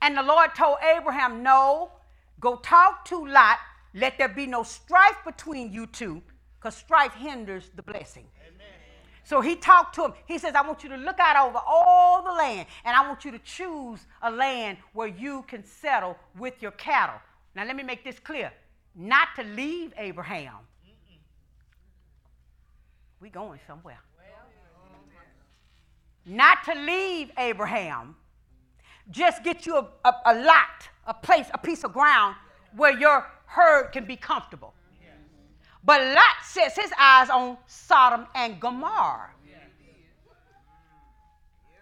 [0.02, 1.92] and the Lord told Abraham, No,
[2.40, 3.58] Go talk to Lot.
[3.94, 6.22] Let there be no strife between you two,
[6.60, 8.26] because strife hinders the blessing.
[8.48, 8.68] Amen.
[9.24, 10.14] So he talked to him.
[10.26, 13.26] He says, I want you to look out over all the land, and I want
[13.26, 17.20] you to choose a land where you can settle with your cattle.
[17.56, 18.52] Now, let me make this clear
[18.96, 20.56] not to leave Abraham.
[23.20, 24.00] We going somewhere.
[26.26, 28.16] Not to leave Abraham.
[29.12, 32.36] Just get you a, a, a lot a place, a piece of ground
[32.76, 34.74] where your herd can be comfortable.
[35.84, 39.32] But Lot sets his eyes on Sodom and Gomorrah,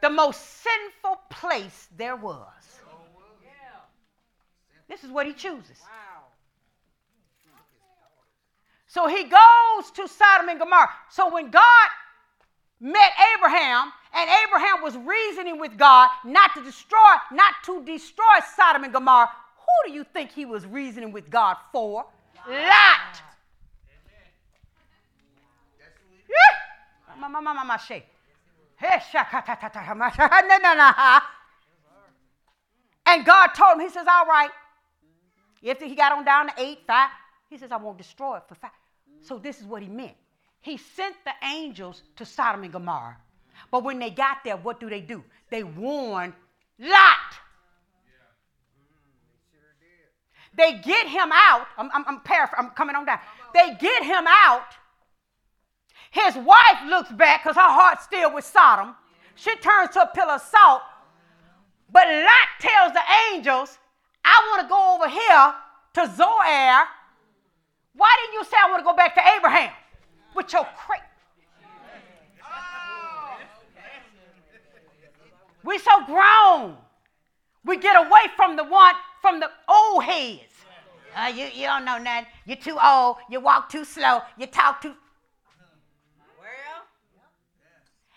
[0.01, 2.47] the most sinful place there was.
[4.87, 5.81] This is what he chooses.
[8.85, 10.89] So he goes to Sodom and Gomorrah.
[11.09, 11.89] So when God
[12.79, 16.97] met Abraham, and Abraham was reasoning with God not to destroy,
[17.31, 21.55] not to destroy Sodom and Gomorrah, who do you think he was reasoning with God
[21.71, 22.05] for?
[22.49, 23.21] Lot.
[33.05, 34.49] And God told him, He says, All right.
[35.61, 37.09] If he got on down to eight, five,
[37.49, 38.71] he says, I won't destroy it for five.
[39.21, 40.15] So this is what he meant.
[40.61, 43.17] He sent the angels to Sodom and Gomorrah.
[43.71, 45.23] But when they got there, what do they do?
[45.49, 46.33] They warned
[46.79, 47.17] Lot.
[50.55, 51.67] They get him out.
[51.77, 52.21] I'm, I'm, I'm,
[52.57, 53.19] I'm coming on down.
[53.53, 54.65] They get him out.
[56.11, 58.95] His wife looks back because her heart's still with Sodom.
[59.35, 60.81] She turns to a pillar of salt.
[61.91, 63.77] But Lot tells the angels,
[64.25, 65.53] I want to go over here
[65.93, 66.87] to Zoar.
[67.93, 69.71] Why didn't you say I want to go back to Abraham?
[70.35, 71.03] With your crazy.
[75.67, 76.77] We're so grown.
[77.65, 80.53] We get away from the one, from the old heads.
[81.13, 82.27] Uh, you, you don't know nothing.
[82.45, 83.17] You're too old.
[83.29, 84.21] You walk too slow.
[84.37, 84.93] You talk too.
[86.39, 86.85] Well.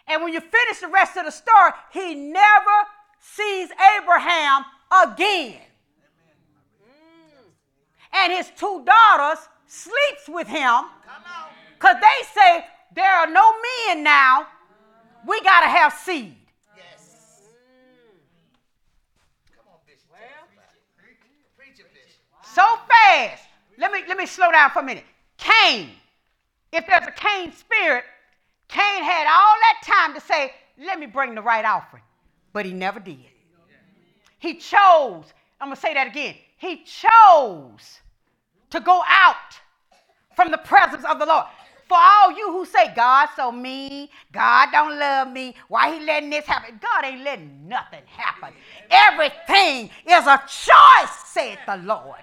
[0.07, 2.87] And when you finish the rest of the story, he never
[3.19, 4.65] sees Abraham
[5.05, 5.59] again.
[8.13, 10.85] And his two daughters sleeps with him
[11.75, 12.65] because they say
[12.95, 13.53] there are no
[13.89, 14.47] men now.
[15.27, 16.37] We got to have seed.
[22.55, 23.45] So fast.
[23.79, 25.05] Let me let me slow down for a minute.
[25.39, 25.91] Cain,
[26.73, 28.05] if there's a Cain spirit,
[28.69, 32.03] Cain had all that time to say, "Let me bring the right offering,"
[32.53, 33.19] but he never did.
[34.39, 35.33] He chose.
[35.61, 36.37] I'm gonna say that again.
[36.57, 38.01] He chose
[38.71, 39.59] to go out
[40.35, 41.47] from the presence of the Lord.
[41.89, 46.31] For all you who say, God so mean, God don't love me, why he letting
[46.31, 46.79] this happen?
[46.81, 48.55] God ain't letting nothing happen.
[48.91, 52.21] Everything is a choice, said the Lord.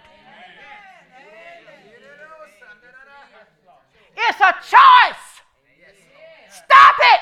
[4.18, 5.24] It's a choice.
[6.50, 7.20] Stop it.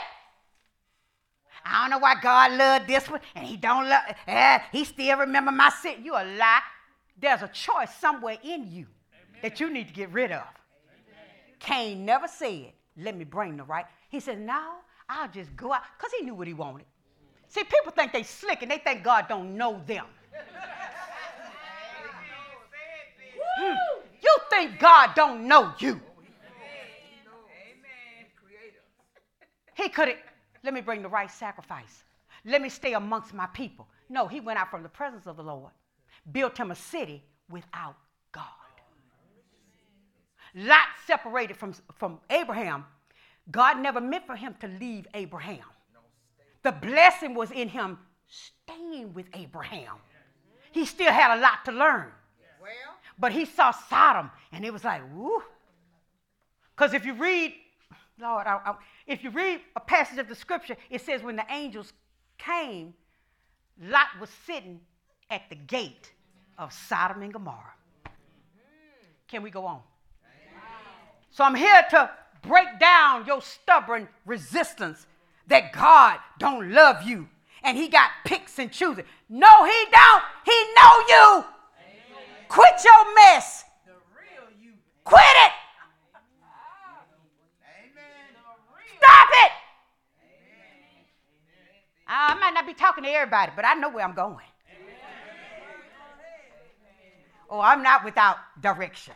[1.65, 5.17] I don't know why God loved this one and he don't love eh, he still
[5.17, 6.03] remember my sin.
[6.03, 6.61] You a lie.
[7.19, 8.85] There's a choice somewhere in you
[9.41, 10.43] that you need to get rid of.
[11.59, 13.85] Cain never said, let me bring the right.
[14.09, 14.75] He said, no,
[15.09, 15.81] I'll just go out.
[15.97, 16.85] Because he knew what he wanted.
[17.47, 20.05] See, people think they slick and they think God don't know them.
[23.57, 23.75] Hmm.
[24.21, 26.01] You think God don't know you.
[29.75, 30.17] He could have,
[30.63, 32.03] let me bring the right sacrifice.
[32.43, 33.87] Let me stay amongst my people.
[34.09, 35.71] No, he went out from the presence of the Lord,
[36.31, 37.95] built him a city without
[38.31, 38.45] God.
[40.55, 42.85] Lot separated from, from Abraham.
[43.51, 45.65] God never meant for him to leave Abraham.
[46.63, 49.95] The blessing was in him staying with Abraham.
[50.71, 52.11] He still had a lot to learn.
[53.19, 55.43] But he saw Sodom and it was like, woo.
[56.75, 57.53] Because if you read,
[58.19, 58.75] Lord, I, I,
[59.07, 61.93] if you read a passage of the scripture, it says when the angels
[62.37, 62.93] came,
[63.81, 64.79] Lot was sitting
[65.29, 66.11] at the gate
[66.57, 67.73] of Sodom and Gomorrah.
[69.27, 69.81] Can we go on?
[71.31, 72.09] So I'm here to
[72.43, 75.05] break down your stubborn resistance
[75.47, 77.27] that God don't love you
[77.65, 79.03] and he got picks and chooses.
[79.27, 80.23] No, he don't.
[80.45, 81.45] He know you.
[82.47, 83.65] Quit your mess.
[85.03, 85.51] Quit it.
[88.97, 89.51] Stop it.
[92.07, 94.45] I might not be talking to everybody, but I know where I'm going.
[97.49, 99.13] Oh, I'm not without direction.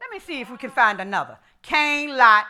[0.00, 1.38] Let me see if we can find another.
[1.62, 2.46] Cain, Lot.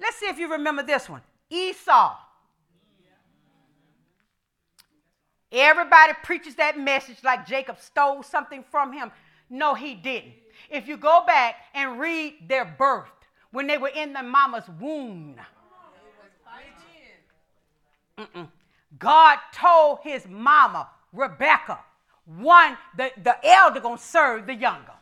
[0.00, 1.20] Let's see if you remember this one.
[1.50, 2.16] Esau.
[5.52, 9.12] Everybody preaches that message like Jacob stole something from him.
[9.50, 10.32] No, he didn't.
[10.70, 13.10] If you go back and read their birth,
[13.54, 15.36] when they were in their mama's womb,
[18.18, 18.48] Mm-mm.
[18.98, 21.78] God told his mama, Rebecca,
[22.26, 24.92] one, the, the elder gonna serve the younger.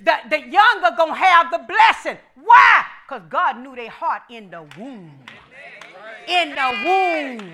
[0.00, 2.16] The, the younger gonna have the blessing.
[2.36, 2.84] Why?
[3.08, 5.18] Because God knew their heart in the womb.
[6.28, 7.52] In the womb.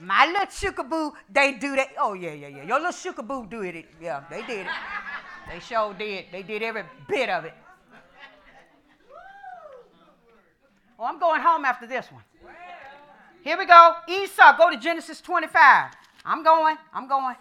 [0.00, 1.88] My little shookaboo, they do that.
[1.98, 2.64] Oh, yeah, yeah, yeah.
[2.64, 3.86] Your little shookaboo do it.
[4.00, 4.72] Yeah, they did it.
[5.50, 6.26] They sure did.
[6.32, 7.54] They did every bit of it.
[10.98, 12.22] Oh, I'm going home after this one.
[13.42, 13.94] Here we go.
[14.08, 15.90] Esau, go to Genesis 25.
[16.24, 16.76] I'm going.
[16.92, 17.36] I'm going.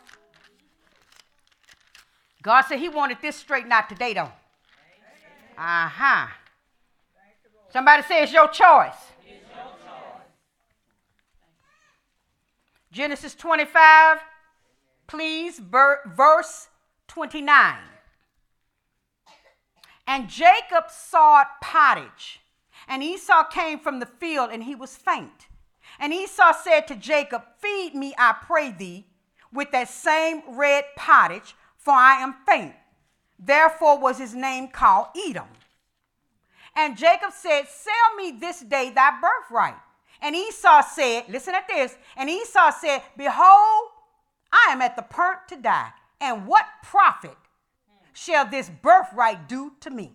[2.41, 4.31] God said he wanted this straightened out today, though.
[5.57, 6.27] Uh huh.
[7.71, 8.93] Somebody say it's your choice.
[12.91, 14.19] Genesis 25,
[15.07, 16.67] please, verse
[17.07, 17.75] 29.
[20.05, 22.41] And Jacob sought pottage,
[22.87, 25.47] and Esau came from the field, and he was faint.
[25.99, 29.05] And Esau said to Jacob, Feed me, I pray thee,
[29.51, 32.73] with that same red pottage, for I am faint.
[33.39, 35.47] Therefore was his name called Edom.
[36.75, 39.75] And Jacob said, Sell me this day thy birthright.
[40.21, 41.95] And Esau said, Listen at this.
[42.15, 43.89] And Esau said, Behold,
[44.51, 45.91] I am at the point to die.
[46.19, 47.37] And what profit
[48.13, 50.13] shall this birthright do to me?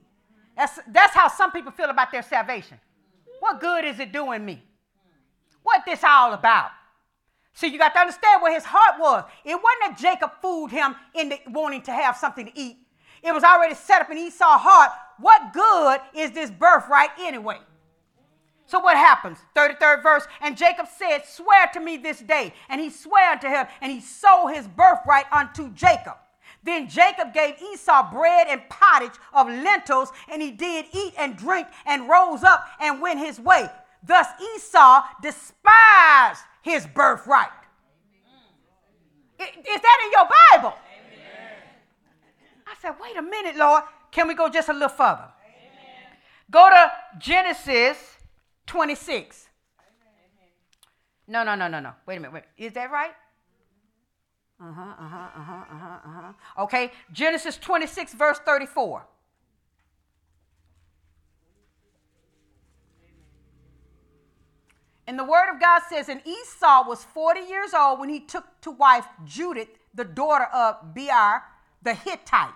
[0.56, 2.78] That's, that's how some people feel about their salvation.
[3.40, 4.62] What good is it doing me?
[5.62, 6.70] What this all about?
[7.52, 9.24] See, you got to understand where his heart was.
[9.44, 12.78] It wasn't that Jacob fooled him into wanting to have something to eat.
[13.22, 14.92] It was already set up in Esau's heart.
[15.18, 17.58] What good is this birthright anyway?
[18.66, 19.38] So what happens?
[19.56, 20.26] 33rd verse.
[20.40, 22.52] And Jacob said, Swear to me this day.
[22.68, 26.16] And he swore to him, and he sold his birthright unto Jacob.
[26.69, 31.66] Then Jacob gave Esau bread and pottage of lentils, and he did eat and drink,
[31.86, 33.70] and rose up and went his way.
[34.03, 37.49] Thus Esau despised his birthright.
[39.40, 40.78] Is that in your Bible?
[42.66, 43.85] I said, wait a minute, Lord.
[44.11, 45.24] Can we go just a little further?
[46.51, 47.97] Go to Genesis
[48.66, 49.49] 26.
[51.28, 51.93] No, no, no, no, no.
[52.05, 52.35] Wait a minute.
[52.35, 52.45] Wait.
[52.59, 53.12] Is that right?
[54.60, 56.62] Uh huh, uh huh, uh huh, uh huh, uh huh.
[56.64, 56.90] Okay.
[57.12, 59.06] Genesis 26, verse 34.
[65.06, 68.44] And the word of God says, and Esau was 40 years old when he took
[68.60, 71.43] to wife Judith, the daughter of Beer,
[71.82, 72.52] the Hittite.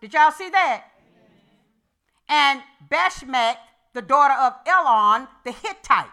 [0.00, 0.84] Did y'all see that?
[2.28, 3.56] And Bashmath,
[3.94, 6.06] the daughter of Elon, the Hittite,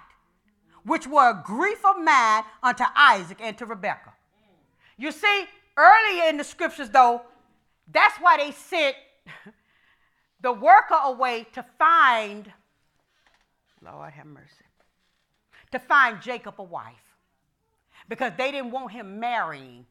[0.86, 4.09] which were a grief of man unto Isaac and to Rebekah.
[5.00, 5.46] You see,
[5.78, 7.22] earlier in the scriptures, though,
[7.90, 8.98] that's why they sent
[10.42, 12.52] the worker away to find,
[13.82, 14.66] Lord have mercy,
[15.72, 17.16] to find Jacob a wife.
[18.10, 19.86] Because they didn't want him marrying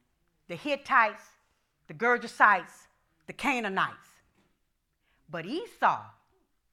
[0.46, 1.22] the Hittites,
[1.86, 2.86] the Gergesites,
[3.26, 4.08] the Canaanites.
[5.30, 6.02] But Esau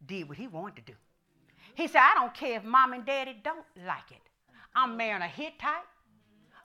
[0.05, 0.97] did what he wanted to do.
[1.75, 4.21] He said, I don't care if mom and daddy don't like it.
[4.75, 5.85] I'm marrying a Hittite,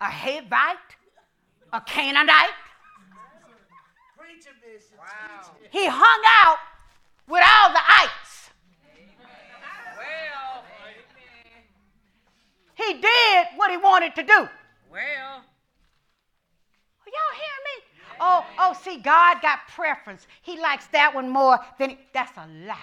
[0.00, 0.96] a Hivite,
[1.72, 2.50] a Canaanite.
[4.98, 5.54] Wow.
[5.70, 6.58] He hung out
[7.28, 8.50] with all the ites.
[9.96, 10.64] Well,
[12.74, 14.48] he did what he wanted to do.
[14.90, 15.42] Well,
[17.06, 17.84] y'all hear me?
[18.20, 20.26] Oh, oh, see, God got preference.
[20.42, 22.76] He likes that one more than he, that's a lie.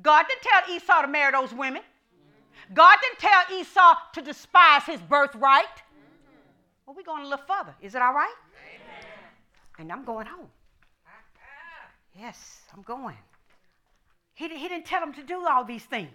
[0.00, 1.82] God didn't tell Esau to marry those women.
[2.74, 5.66] God didn't tell Esau to despise his birthright.
[6.92, 7.74] Well, we're going a little further.
[7.80, 8.34] Is it all right?
[8.68, 9.30] Amen.
[9.78, 10.50] And I'm going home.
[11.06, 11.88] Uh-huh.
[12.20, 13.16] Yes, I'm going.
[14.34, 16.10] He, he didn't tell him to do all these things.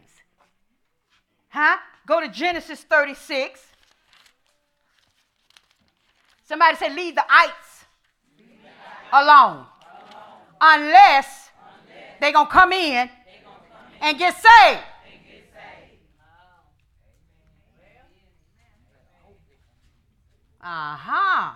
[1.50, 1.78] Huh?
[2.06, 3.60] Go to Genesis 36.
[6.44, 7.86] Somebody say, leave the ites,
[8.38, 9.26] leave the ites.
[9.26, 9.56] Alone.
[9.56, 9.66] alone.
[10.62, 13.10] Unless, Unless they're going to come in
[14.00, 14.84] and get saved.
[20.62, 21.54] Uh huh.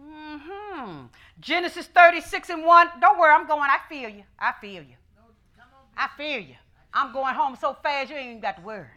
[0.00, 1.06] Mm-hmm.
[1.40, 2.88] Genesis 36 and 1.
[3.00, 3.62] Don't worry, I'm going.
[3.62, 4.24] I feel you.
[4.38, 4.96] I feel you.
[5.96, 6.56] I feel you.
[6.92, 8.90] I'm going home so fast you ain't even got the word.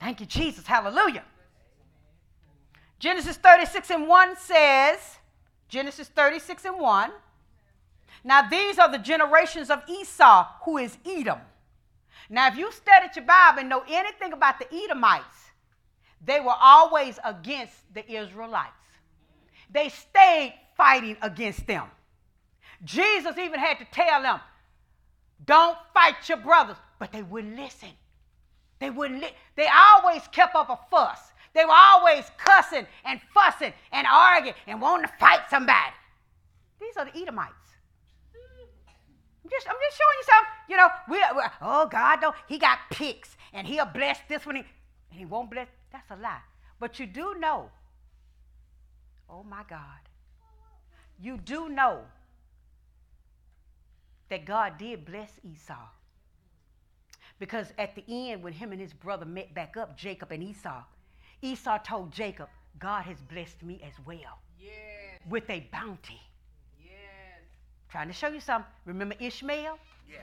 [0.00, 0.66] Thank you, Jesus.
[0.66, 1.24] Hallelujah.
[2.98, 4.98] Genesis 36 and 1 says,
[5.68, 7.10] Genesis 36 and 1.
[8.24, 11.38] Now, these are the generations of Esau, who is Edom.
[12.28, 15.47] Now, if you studied your Bible and know anything about the Edomites,
[16.24, 18.72] they were always against the Israelites.
[19.70, 21.84] They stayed fighting against them.
[22.84, 24.40] Jesus even had to tell them,
[25.44, 26.76] don't fight your brothers.
[26.98, 27.90] But they wouldn't listen.
[28.80, 31.32] They wouldn't li- they always kept up a fuss.
[31.54, 35.94] They were always cussing and fussing and arguing and wanting to fight somebody.
[36.80, 37.52] These are the Edomites.
[39.44, 40.52] I'm just, I'm just showing you something.
[40.68, 44.66] You know, we, oh God, no, he got picks and he'll bless this one and
[45.10, 45.68] he won't bless.
[45.92, 46.40] That's a lie.
[46.78, 47.70] But you do know.
[49.28, 49.80] Oh my God.
[51.20, 52.00] You do know
[54.28, 55.74] that God did bless Esau.
[57.38, 60.82] Because at the end, when him and his brother met back up, Jacob and Esau,
[61.42, 62.48] Esau told Jacob,
[62.78, 64.72] God has blessed me as well Yes.
[65.28, 66.20] with a bounty.
[66.82, 66.92] Yes.
[67.90, 68.70] Trying to show you something.
[68.84, 69.78] Remember Ishmael?
[70.08, 70.18] Yeah.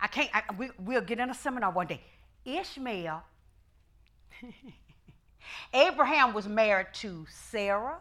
[0.00, 2.00] I can't, I, we, we'll get in a seminar one day.
[2.44, 3.22] Ishmael,
[5.74, 7.98] Abraham was married to Sarah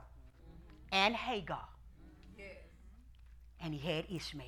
[0.91, 1.67] and Hagar,
[3.59, 4.47] and he had Ishmael.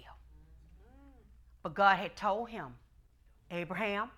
[1.63, 2.75] But God had told him,
[3.51, 4.09] Abraham,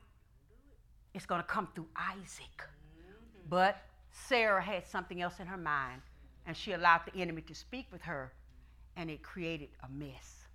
[1.14, 2.64] it's going to come through Isaac.
[3.50, 3.78] But
[4.12, 6.02] Sarah had something else in her mind,
[6.46, 8.34] and she allowed the enemy to speak with her,
[8.96, 10.48] and it created a mess.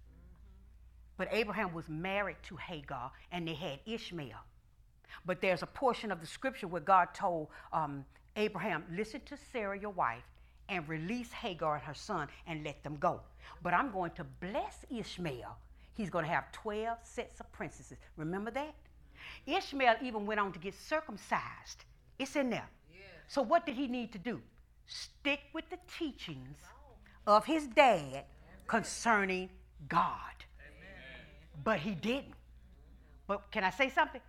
[1.16, 4.38] But Abraham was married to Hagar, and they had Ishmael.
[5.26, 8.04] But there's a portion of the scripture where God told um,
[8.36, 10.22] Abraham, Listen to Sarah, your wife,
[10.68, 13.20] and release Hagar and her son and let them go.
[13.62, 15.56] But I'm going to bless Ishmael.
[15.94, 17.98] He's going to have 12 sets of princesses.
[18.16, 18.74] Remember that?
[19.46, 21.84] Ishmael even went on to get circumcised.
[22.18, 22.68] It's in there.
[22.92, 23.02] Yes.
[23.28, 24.40] So, what did he need to do?
[24.86, 26.58] Stick with the teachings
[27.26, 28.24] of his dad
[28.66, 29.50] concerning
[29.88, 30.16] God.
[31.62, 32.34] But he didn't.
[33.26, 34.20] But can I say something?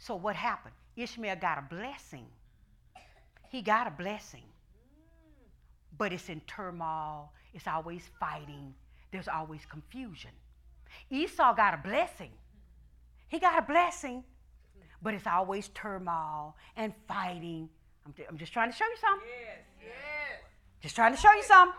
[0.00, 0.74] So, what happened?
[0.96, 2.24] Ishmael got a blessing.
[3.50, 4.44] He got a blessing.
[5.98, 8.74] But it's in turmoil, it's always fighting,
[9.12, 10.30] there's always confusion.
[11.10, 12.30] Esau got a blessing.
[13.28, 14.24] He got a blessing,
[15.02, 17.68] but it's always turmoil and fighting.
[18.06, 19.28] I'm, ju- I'm just trying to show you something.
[19.28, 19.58] Yes.
[19.82, 20.42] Yes.
[20.80, 21.76] Just trying to show you something.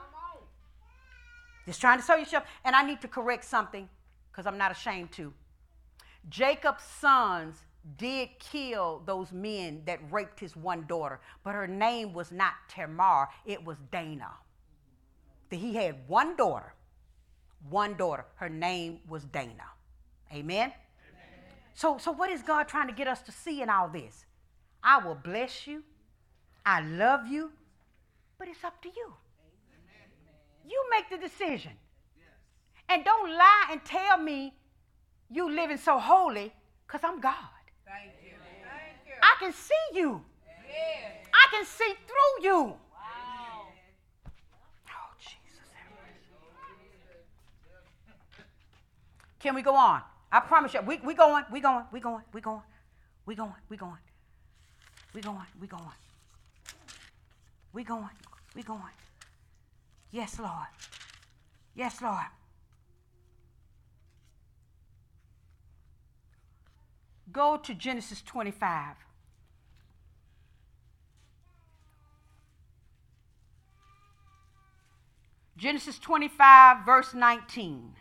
[1.65, 2.49] Just trying to show you something.
[2.63, 3.89] And I need to correct something
[4.31, 5.33] because I'm not ashamed to.
[6.29, 7.57] Jacob's sons
[7.97, 13.29] did kill those men that raped his one daughter, but her name was not Tamar,
[13.45, 14.29] it was Dana.
[15.49, 16.73] He had one daughter,
[17.69, 18.25] one daughter.
[18.35, 19.65] Her name was Dana.
[20.33, 20.71] Amen?
[21.73, 24.25] So, so what is God trying to get us to see in all this?
[24.83, 25.83] I will bless you.
[26.65, 27.51] I love you,
[28.37, 29.13] but it's up to you.
[30.67, 31.71] You make the decision.
[32.87, 34.53] And don't lie and tell me
[35.29, 36.53] you living so holy
[36.85, 37.33] because I'm God.
[37.91, 38.37] Thank you.
[38.63, 39.13] Thank you.
[39.21, 40.23] I can see you.
[40.47, 41.27] Yes.
[41.33, 42.59] I can see through you.
[42.63, 43.67] Wow.
[44.87, 45.67] Oh, Jesus.
[49.39, 50.01] Can we go on?
[50.31, 50.81] I promise you.
[50.81, 52.61] We, we going, we going, we going, we going,
[53.25, 53.97] we going, we going,
[55.13, 55.81] we going, we going,
[57.73, 58.09] we going,
[58.55, 58.95] we going.
[60.11, 60.67] Yes, Lord.
[61.75, 62.27] Yes, Lord.
[67.31, 68.95] Go to Genesis 25.
[75.57, 77.93] Genesis 25, verse 19.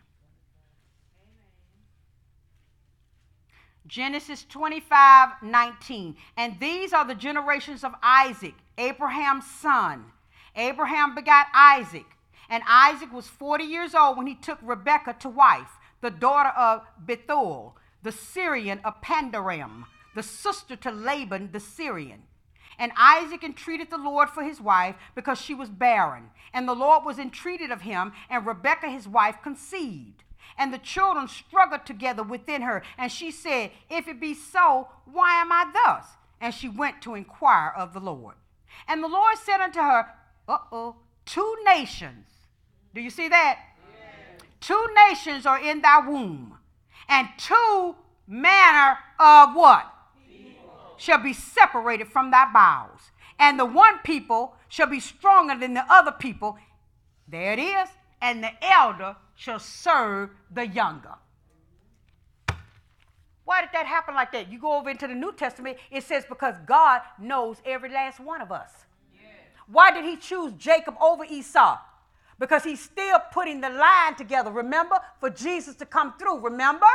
[3.86, 6.16] Genesis 25, 19.
[6.36, 10.06] And these are the generations of Isaac, Abraham's son.
[10.56, 12.06] Abraham begot Isaac.
[12.48, 15.70] And Isaac was 40 years old when he took Rebekah to wife,
[16.00, 22.22] the daughter of Bethuel, the Syrian of Pandaram, the sister to Laban the Syrian.
[22.78, 26.30] And Isaac entreated the Lord for his wife because she was barren.
[26.54, 30.24] And the Lord was entreated of him, and Rebekah his wife conceived.
[30.56, 32.82] And the children struggled together within her.
[32.96, 36.06] And she said, If it be so, why am I thus?
[36.40, 38.36] And she went to inquire of the Lord.
[38.88, 40.06] And the Lord said unto her,
[40.48, 40.96] Uh oh,
[41.26, 42.26] two nations.
[42.94, 43.58] Do you see that?
[44.60, 46.58] Two nations are in thy womb,
[47.10, 47.96] and two
[48.26, 49.92] manner of what?
[51.00, 53.10] shall be separated from thy bowels.
[53.38, 56.58] And the one people shall be stronger than the other people.
[57.26, 57.88] There it is.
[58.20, 61.14] And the elder shall serve the younger.
[63.46, 64.52] Why did that happen like that?
[64.52, 68.42] You go over into the New Testament, it says because God knows every last one
[68.42, 68.70] of us.
[69.66, 71.78] Why did he choose Jacob over Esau?
[72.40, 74.98] Because he's still putting the line together, remember?
[75.20, 76.86] For Jesus to come through, remember?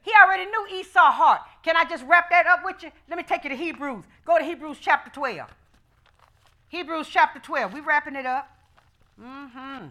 [0.00, 1.42] He already knew Esau's heart.
[1.62, 2.90] Can I just wrap that up with you?
[3.08, 4.02] Let me take you to Hebrews.
[4.24, 5.48] Go to Hebrews chapter 12.
[6.68, 7.74] Hebrews chapter 12.
[7.74, 8.48] We wrapping it up.
[9.20, 9.88] Mm-hmm.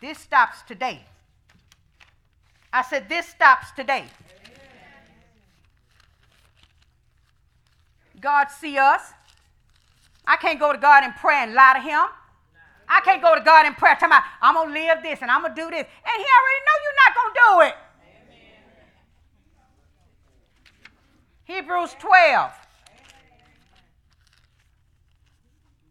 [0.00, 1.00] This stops today.
[2.72, 4.06] I said this stops today.
[8.20, 9.12] God see us.
[10.26, 12.06] I can't go to God in prayer and lie to him.
[12.94, 15.28] I can't go to God in prayer talking about, I'm going to live this and
[15.28, 15.82] I'm going to do this.
[15.82, 17.74] And he already know you're not going to do it.
[21.44, 22.52] Hebrews 12,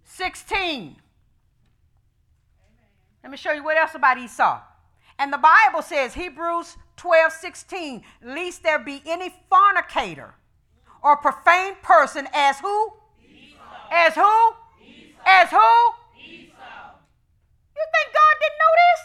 [0.05, 0.95] 16.
[3.21, 4.61] Let me show you what else about Esau.
[5.19, 10.35] And the Bible says, Hebrews 12, 16, lest there be any fornicator
[11.03, 12.93] or profane person as who?
[13.21, 13.57] Esau.
[13.91, 14.53] As who?
[14.81, 15.19] Esau.
[15.25, 16.02] As who?
[17.83, 19.01] You think God didn't know this?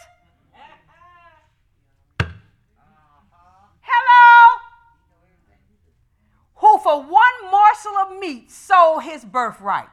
[3.81, 4.59] Hello?
[6.55, 9.89] Who for one morsel of meat sold his birthright.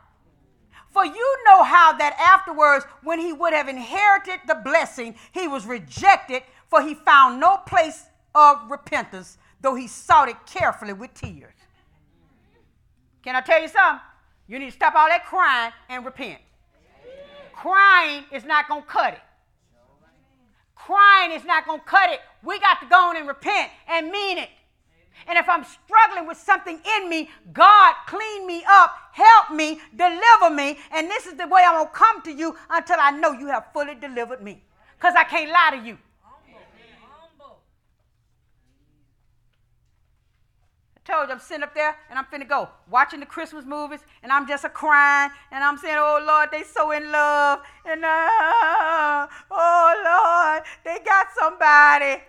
[0.91, 5.67] For you know how that afterwards, when he would have inherited the blessing, he was
[5.67, 8.05] rejected, for he found no place
[8.35, 11.55] of repentance, though he sought it carefully with tears.
[13.23, 14.01] Can I tell you something?
[14.47, 16.39] You need to stop all that crying and repent.
[17.57, 19.21] Crying is not going to cut it.
[20.75, 22.21] Crying is not going to cut it.
[22.43, 24.51] We got to go on and repent and mean it.
[25.27, 30.51] And if I'm struggling with something in me, God, clean me up, help me, deliver
[30.55, 30.79] me.
[30.93, 33.47] And this is the way I'm going to come to you until I know you
[33.47, 34.63] have fully delivered me.
[34.99, 35.99] Because I can't lie to you.
[40.95, 44.01] I told you I'm sitting up there and I'm finna go watching the Christmas movies
[44.23, 48.05] and I'm just a crying and I'm saying, oh Lord, they so in love and
[48.05, 52.23] uh, oh Lord, they got somebody.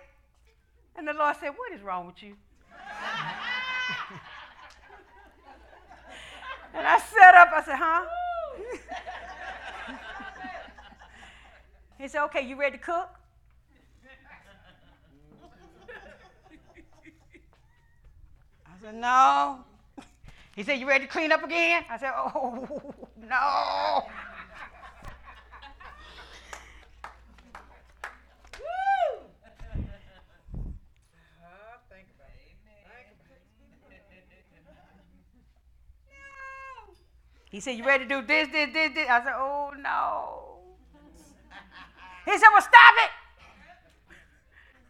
[0.96, 2.36] And the Lord said, what is wrong with you?
[6.74, 8.04] and I sat up, I said, huh?
[11.98, 13.17] he said, okay, you ready to cook?
[18.78, 19.64] I said, no.
[20.54, 21.84] He said, you ready to clean up again?
[21.90, 22.68] I said, oh,
[23.28, 24.04] no.
[37.50, 39.08] He said, You ready to do this, this, this, this?
[39.08, 40.58] I said, Oh, no.
[42.24, 43.10] He said, Well, stop it.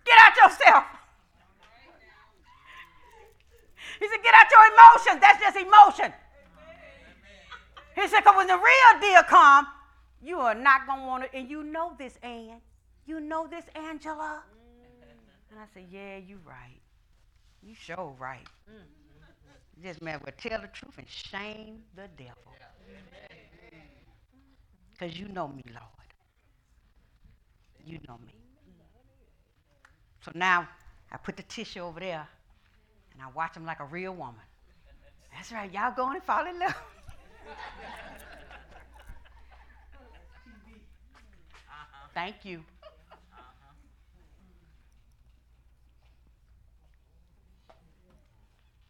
[0.04, 0.97] Get out yourself.
[3.98, 5.20] He said, Get out your emotions.
[5.20, 6.12] That's just emotion.
[7.94, 9.66] He said, Because when the real deal come,
[10.22, 11.30] you are not going to want it.
[11.34, 12.60] and you know this, Ann.
[13.06, 14.42] You know this, Angela.
[15.50, 16.80] And I said, Yeah, you right.
[17.62, 18.46] You sure right.
[19.82, 22.34] This man will tell the truth and shame the devil.
[24.92, 25.84] Because you know me, Lord.
[27.84, 28.34] You know me.
[30.24, 30.68] So now
[31.12, 32.26] I put the tissue over there
[33.18, 34.34] and I watch him like a real woman.
[35.34, 36.74] That's right, y'all going and fall in love.
[41.70, 42.08] Uh-huh.
[42.14, 42.62] Thank you.
[42.90, 43.72] Uh-huh.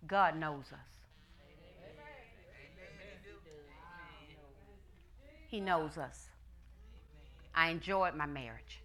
[0.07, 0.99] God knows us.
[5.49, 6.27] He knows us.
[7.55, 8.83] I enjoyed my marriage.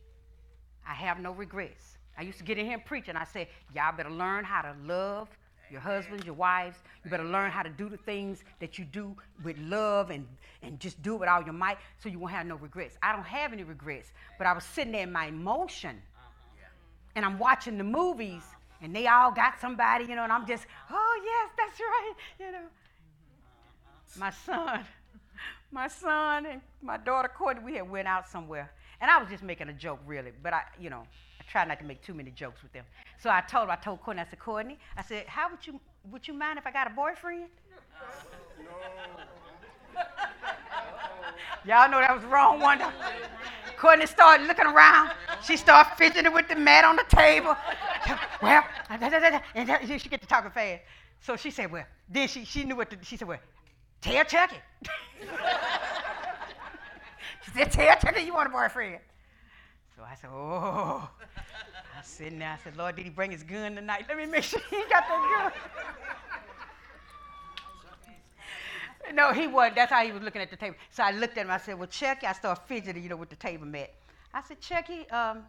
[0.87, 1.97] I have no regrets.
[2.17, 4.61] I used to get in here and preach, and I said, Y'all better learn how
[4.61, 5.29] to love
[5.73, 6.77] your husbands, your wives.
[7.03, 10.25] You better learn how to do the things that you do with love and,
[10.61, 12.95] and just do it with all your might so you won't have no regrets.
[13.01, 16.67] I don't have any regrets, but I was sitting there in my emotion, uh-huh.
[17.15, 18.43] and I'm watching the movies,
[18.81, 22.51] and they all got somebody, you know, and I'm just, oh, yes, that's right, you
[22.51, 22.57] know.
[22.59, 24.19] Uh-huh.
[24.19, 24.85] My son,
[25.71, 28.71] my son and my daughter Courtney, we had went out somewhere.
[29.01, 30.31] And I was just making a joke, really.
[30.41, 31.03] But I, you know,
[31.47, 32.85] I try not to make too many jokes with them.
[33.21, 35.79] So I told her, I told Courtney, I said, Courtney, I said, how would you,
[36.11, 37.45] would you mind if I got a boyfriend?
[38.59, 38.65] No.
[41.65, 42.81] Y'all know that was wrong one.
[43.77, 45.11] Courtney started looking around.
[45.43, 47.55] She started fidgeting with the mat on the table.
[48.41, 50.81] well, and she get to talking fast.
[51.21, 53.39] So she said, well, then she, she knew what to, she said, well,
[54.01, 54.57] tell Chucky.
[57.45, 58.99] she said, tell Chucky you want a boyfriend.
[59.95, 61.09] So I said, oh.
[61.37, 62.49] I was sitting there.
[62.49, 64.05] I said, Lord, did he bring his gun tonight?
[64.07, 65.51] Let me make sure he got the gun.
[69.13, 69.75] no, he wasn't.
[69.75, 70.75] That's how he was looking at the table.
[70.89, 71.51] So I looked at him.
[71.51, 73.93] I said, well, Chucky, I started fidgeting, you know, with the table mat.
[74.33, 75.43] I said, Chucky, um,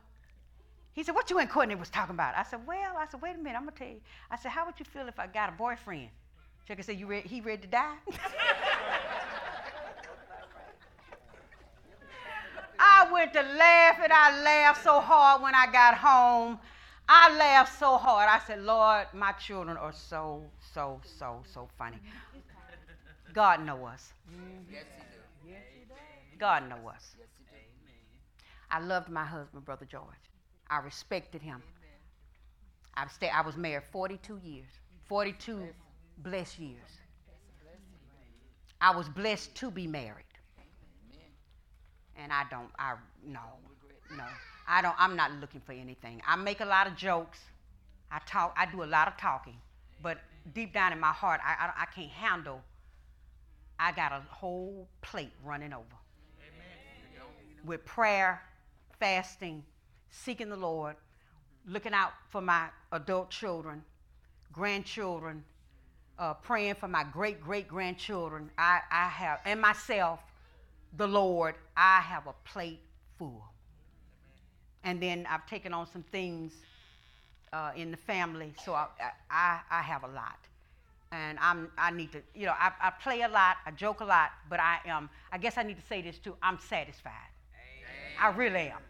[0.93, 2.37] he said, what you and Courtney was talking about?
[2.37, 4.01] I said, well, I said, wait a minute, I'm going to tell you.
[4.31, 6.09] I said, how would you feel if I got a boyfriend?
[6.69, 7.97] Chucky said, you ready, he ready to die?
[13.05, 16.59] I went to laugh and I laughed so hard when I got home.
[17.09, 18.29] I laughed so hard.
[18.31, 21.99] I said, Lord, my children are so, so, so, so funny.
[23.35, 24.13] God know us.
[24.73, 25.55] Yes, he do.
[26.39, 27.15] God know us.
[27.19, 27.63] Yes, he do.
[28.71, 30.05] I loved my husband, Brother George.
[30.71, 31.63] I respected him.
[32.95, 34.71] I, stay, I was married 42 years.
[35.09, 35.69] 42
[36.19, 36.81] blessed years.
[38.81, 40.25] I was blessed to be married.
[42.17, 42.95] And I don't, I,
[43.27, 43.41] no,
[44.17, 44.25] no.
[44.67, 46.23] I don't, I'm not looking for anything.
[46.27, 47.39] I make a lot of jokes.
[48.11, 49.57] I talk, I do a lot of talking,
[50.03, 50.19] but
[50.55, 52.61] deep down in my heart, I, I, I can't handle.
[53.79, 55.85] I got a whole plate running over
[56.41, 57.27] Amen.
[57.65, 58.41] with prayer,
[59.01, 59.65] fasting,
[60.11, 60.97] seeking the Lord,
[61.67, 63.83] looking out for my adult children,
[64.53, 65.43] grandchildren,
[66.19, 68.51] uh, praying for my great great grandchildren.
[68.57, 70.21] I, I have, and myself,
[70.97, 72.81] the Lord, I have a plate
[73.19, 73.45] full.
[74.85, 76.53] And then I've taken on some things
[77.53, 78.87] uh, in the family, so I,
[79.31, 80.39] I, I have a lot.
[81.13, 84.05] And I'm, I need to, you know, I, I play a lot, I joke a
[84.05, 87.13] lot, but I am, I guess I need to say this too, I'm satisfied.
[88.21, 88.81] I really am.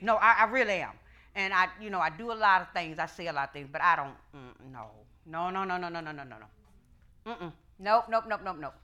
[0.00, 0.92] No, I, I really am.
[1.34, 2.98] And I, you know, I do a lot of things.
[2.98, 4.14] I say a lot of things, but I don't.
[4.34, 4.86] Mm, no,
[5.26, 7.32] no, no, no, no, no, no, no, no, no.
[7.32, 7.52] Mm-mm.
[7.78, 8.74] Nope, nope, nope, nope, nope.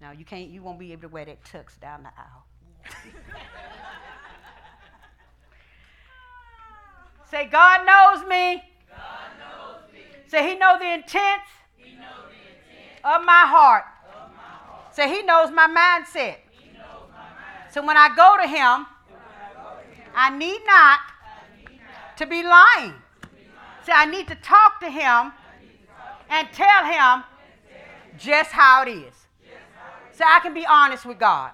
[0.00, 0.48] No, you can't.
[0.48, 2.46] You won't be able to wear that tux down the aisle.
[7.30, 8.62] Say, God knows me.
[8.88, 10.00] God knows me.
[10.28, 13.84] Say, He knows the intents He knows the intent of my heart.
[14.14, 14.94] of my heart.
[14.94, 16.36] Say, He knows my mindset.
[16.50, 17.70] He knows my mind.
[17.70, 18.86] So when I go to Him,
[20.14, 21.00] I need not
[22.16, 22.94] to be lying.
[23.84, 25.32] See, I need to talk to Him
[26.30, 27.24] and tell Him
[28.16, 29.27] just how it is.
[30.18, 31.52] So I can be honest with God.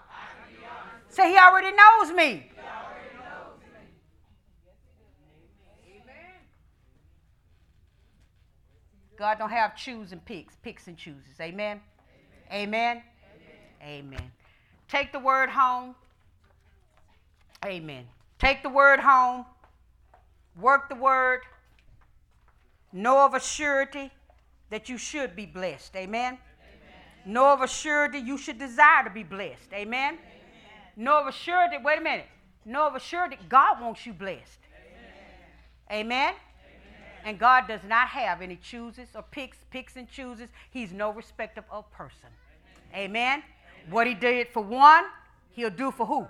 [1.10, 2.50] Say, He already knows me.
[9.18, 11.38] God don't have choose and picks, picks and chooses.
[11.42, 11.78] Amen.
[12.50, 13.02] Amen.
[13.82, 14.32] Amen.
[14.88, 15.94] Take the word home.
[17.66, 18.06] Amen.
[18.38, 19.44] Take the word home.
[20.58, 21.42] Work the word.
[22.94, 24.10] Know of a surety
[24.70, 25.94] that you should be blessed.
[25.96, 26.38] Amen.
[27.26, 29.72] Know of a surety you should desire to be blessed.
[29.72, 30.18] Amen.
[30.96, 32.26] Know of a surety, wait a minute.
[32.64, 34.60] Know of a surety God wants you blessed.
[35.90, 36.34] Amen.
[37.24, 40.50] And God does not have any chooses or picks, picks and chooses.
[40.70, 42.28] He's no respecter of a person.
[42.94, 43.42] Amen.
[43.90, 45.04] What he did for one,
[45.50, 46.26] he'll do for who?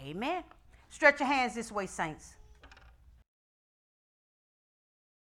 [0.00, 0.42] Amen.
[0.88, 2.34] Stretch your hands this way, saints.